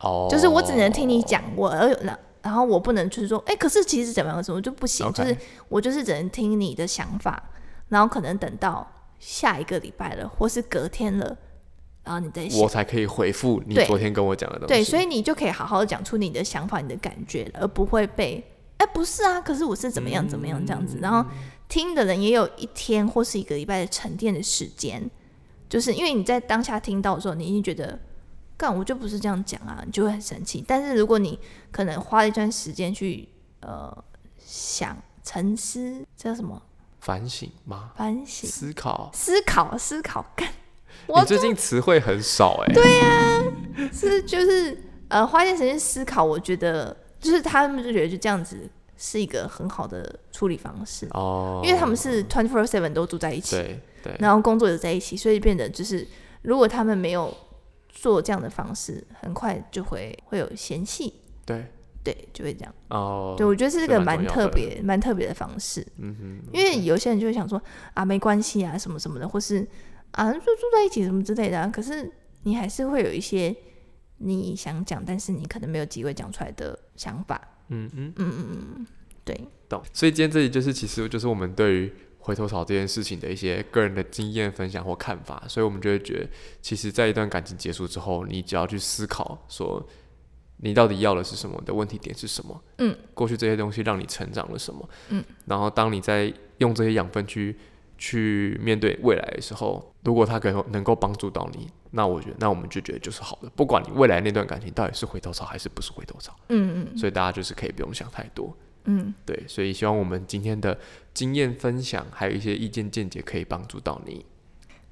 [0.00, 0.28] 哦。
[0.30, 4.44] 就是我只能听你讲，我而然然后我不能就是说，哎、欸，可是其实怎么样？
[4.44, 5.36] 什么就不行.就是
[5.68, 7.42] 我就是只能听你的想法，
[7.88, 8.86] 然后可能等到
[9.18, 11.36] 下一个礼拜了，或是隔天了。
[12.06, 14.74] 然后你再想，我才可以回复你昨天跟我讲的东西。
[14.74, 18.42] 对，所以你就可以好好的讲出你的想法、你的感觉，而不会被
[18.78, 20.98] 哎，不是啊，可是我是怎么样怎么样这样子。
[20.98, 21.28] 嗯、然后
[21.68, 25.10] 听的人也有一天或是一个礼拜的沉淀的时间，
[25.68, 27.98] 就是因为你在当下听到的时候，你已经觉得
[28.56, 30.64] 干我就不是这样讲啊，你就会很生气。
[30.64, 31.36] 但是如果你
[31.72, 33.28] 可能花一段时间去
[33.60, 33.92] 呃
[34.38, 36.62] 想沉思，这叫什么？
[37.00, 37.90] 反省吗？
[37.96, 40.48] 反省、思考、思考、思考，干。
[41.08, 42.74] 你最近词汇很少哎、欸。
[42.74, 44.76] 对呀、啊，是就是
[45.08, 52.24] 呃，花一点时间思考，我觉得就是他们就觉得就这样子是一个很好的处理方式哦，因为他们是。
[52.24, 56.06] twenty four seven 都住在一起，对对，然后工作也在一起，所以变得就是
[56.42, 57.32] 如果他们没有
[57.88, 61.66] 做这样的方式，很快就会会有嫌隙，对。
[62.02, 67.60] 对，就会这样哦，对，我觉得是一个蛮特别蛮特别的方式，嗯哼，因为有些人就会想说
[67.94, 69.66] 啊，没关系啊，什么什么的，或是。
[70.12, 72.10] 啊，就住在一起什么之类的，啊，可是
[72.44, 73.54] 你还是会有一些
[74.18, 77.40] 你想讲，但是你可能没有机会讲出来的想法。
[77.68, 78.86] 嗯嗯嗯嗯嗯，
[79.24, 79.38] 对，
[79.68, 79.82] 懂。
[79.92, 85.42] 所以今天这里就是，其实就是我们对于回头草这件事情的一些个人的经验分享或看法。
[85.48, 86.28] 所以我们就会觉得，
[86.62, 89.84] 其实，在一段感情结束之后，你只要去思考，说
[90.58, 92.62] 你到底要的是什么，你的问题点是什么？
[92.78, 94.88] 嗯，过去这些东西让你成长了什么？
[95.10, 97.54] 嗯，然后当你在用这些养分去。
[97.98, 103.50] 去面对未来的时候，如果他可能能够帮助到你，那我觉得，那我们就觉得就是好的。
[103.56, 109.42] 不管你未来那段感情到底是回头草还是不是回头草，嗯嗯，所以大家就是可以不用想太多，嗯，对。
[109.46, 110.78] 所以希望我们今天的
[111.14, 114.24] 经验分享，还有一些意见见解，可以帮助到你。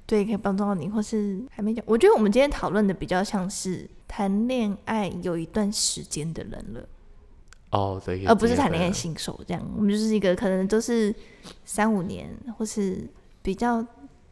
[0.07, 1.83] 对，可以帮助到你，或是还没讲。
[1.87, 6.87] 我觉得我们今天讨论的比较像是谈恋爱有一段时间的人了。
[7.75, 11.13] 哦，对，而不是谈恋爱新手这样，我们就是一个可能都是
[11.65, 13.05] 三五年或是
[13.41, 13.85] 比较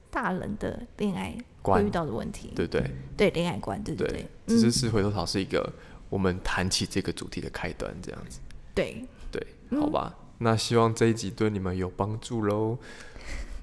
[0.09, 2.81] 大人的恋爱会遇到的问题，对对。
[3.17, 5.71] 对，恋爱观，对对对，只是是回头草是一个
[6.09, 8.39] 我们谈起这个主题的开端，这样子，
[8.73, 9.05] 对。
[9.31, 9.45] 对，
[9.79, 12.77] 好吧，那希望这一集对你们有帮助喽。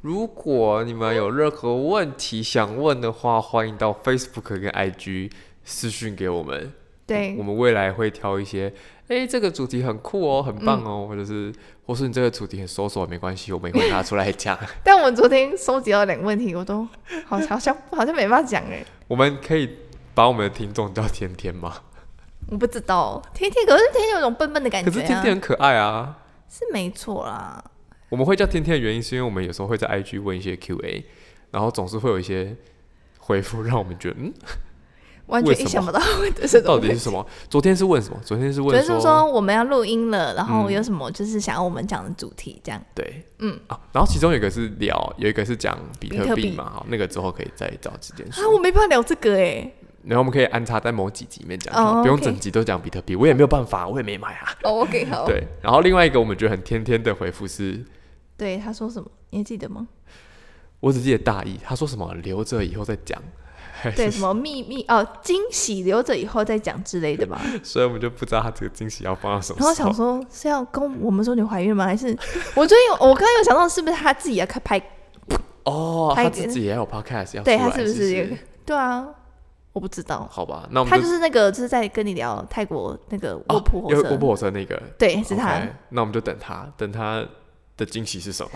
[0.03, 5.31] 如果你们有任何问题想问的话，欢迎到 Facebook 跟 IG
[5.65, 6.73] 私讯给我们，
[7.07, 8.75] 对，我们未来会挑一些。
[9.11, 11.53] 哎、欸，这个主题很酷哦，很棒哦，嗯、或者是，
[11.85, 14.57] 或是你这个主题很搜索，没关系，我们也会拿出来讲。
[14.85, 16.87] 但我们昨天收集到两个问题，我都
[17.27, 18.85] 好像好像好像没办法讲哎。
[19.09, 19.69] 我们可以
[20.15, 21.75] 把我们的听众叫天天吗？
[22.53, 24.95] 我不知道，天天可是天天有种笨笨的感觉、啊。
[24.95, 27.65] 可是天天很可爱啊，是没错啦。
[28.11, 31.03] 我们会叫天天的原因，是因为我们有时候会在 IG 问一些 QA，
[31.51, 32.57] 然后总是会有一些。
[33.23, 34.33] 回复让我们觉得嗯。
[35.31, 36.01] 完全意想不到
[36.37, 37.25] 这是到底是什么？
[37.49, 38.21] 昨天是问什么？
[38.25, 42.83] 昨天是问说，说我们要录音了，然后有什么就是想要我们讲的主题这样。
[42.95, 48.45] 对，嗯啊，然后其中有一个是聊，有一个是讲比特币嘛，好，那个之后可以再找时间说。
[48.45, 49.73] 啊，我没办法聊这个哎。
[50.03, 54.49] 然后我们可以安插在某几集里面讲，不用整集都讲比特币，我也没有办法，我也没买啊。
[54.63, 55.27] 哦，OK，好。
[55.27, 57.85] 对，然后另外一个我们觉得很天天的回复是，
[58.37, 59.11] 对他说什么？
[59.29, 59.87] 你还记得吗？
[60.81, 63.23] 我只记得大意，他说什么留着以后再讲。
[63.97, 67.41] 对，什么秘密哦，惊喜留着以后再讲之类的吧。
[67.63, 69.69] 所以我们就不知道他这个惊喜要放到什么时候。
[69.69, 71.85] 然后想说是要跟我们说你怀孕吗？
[71.87, 72.09] 还是
[72.55, 74.81] 我最近我刚刚有想到是不是他自己要开拍？
[75.65, 79.07] 哦，他自己也有 podcast 要对，他是不是也对啊？
[79.73, 80.27] 我不知道。
[80.31, 85.63] 好吧，那我们他就是那个就是在跟你聊泰国那个卧铺火车，卧铺火车那个，对，是他。
[85.91, 87.25] 那我们就等他，等他
[87.77, 88.51] 的惊喜是什么？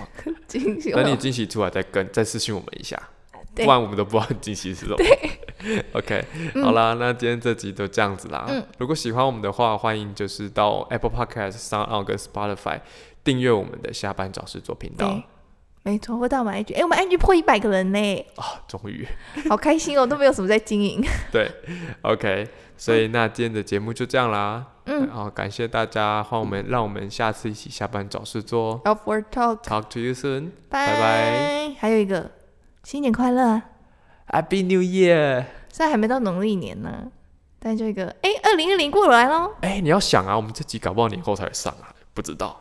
[0.49, 0.91] 惊喜。
[0.91, 3.01] 等你惊喜出来再跟再私信我们一下。
[3.55, 4.97] 对不然我们都不知道惊喜是什么。
[4.97, 6.25] 对， OK，、
[6.55, 8.47] 嗯、好啦，那今天这集就这样子啦。
[8.49, 12.81] 嗯、如果喜欢我们的话，欢迎就是到 Apple Podcast、SoundOn 跟 Spotify
[13.23, 15.23] 订阅我们的下班找事做频道。
[15.83, 18.27] 没错，或到我们 IG，哎、欸，我们 IG 破一百个人呢！
[18.37, 19.07] 啊，终于，
[19.51, 21.05] 好开心哦，都没有什么在经营。
[21.31, 21.51] 对
[22.01, 24.65] ，OK，所以那今天的节目就这样啦。
[24.87, 28.83] 嗯，好，感谢大家，欢迎我们，让我们下次一起下班找事做。
[28.85, 31.75] Off Work Talk，Talk to you soon，拜拜。
[31.79, 32.31] 还有一个。
[32.85, 33.62] 新年快乐
[34.28, 35.45] ，Happy New Year！
[35.72, 37.11] 虽然还没到农历年呢，
[37.59, 39.53] 但就一个，哎，二零二零过来喽。
[39.62, 42.61] 哎，你要想啊，我们这集搞不好年后才上啊，不知道。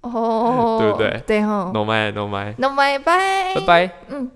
[0.00, 1.22] 哦， 对不对？
[1.28, 1.70] 对吼。
[1.72, 3.92] No my, no my, no my，拜拜拜。
[4.08, 4.30] 嗯。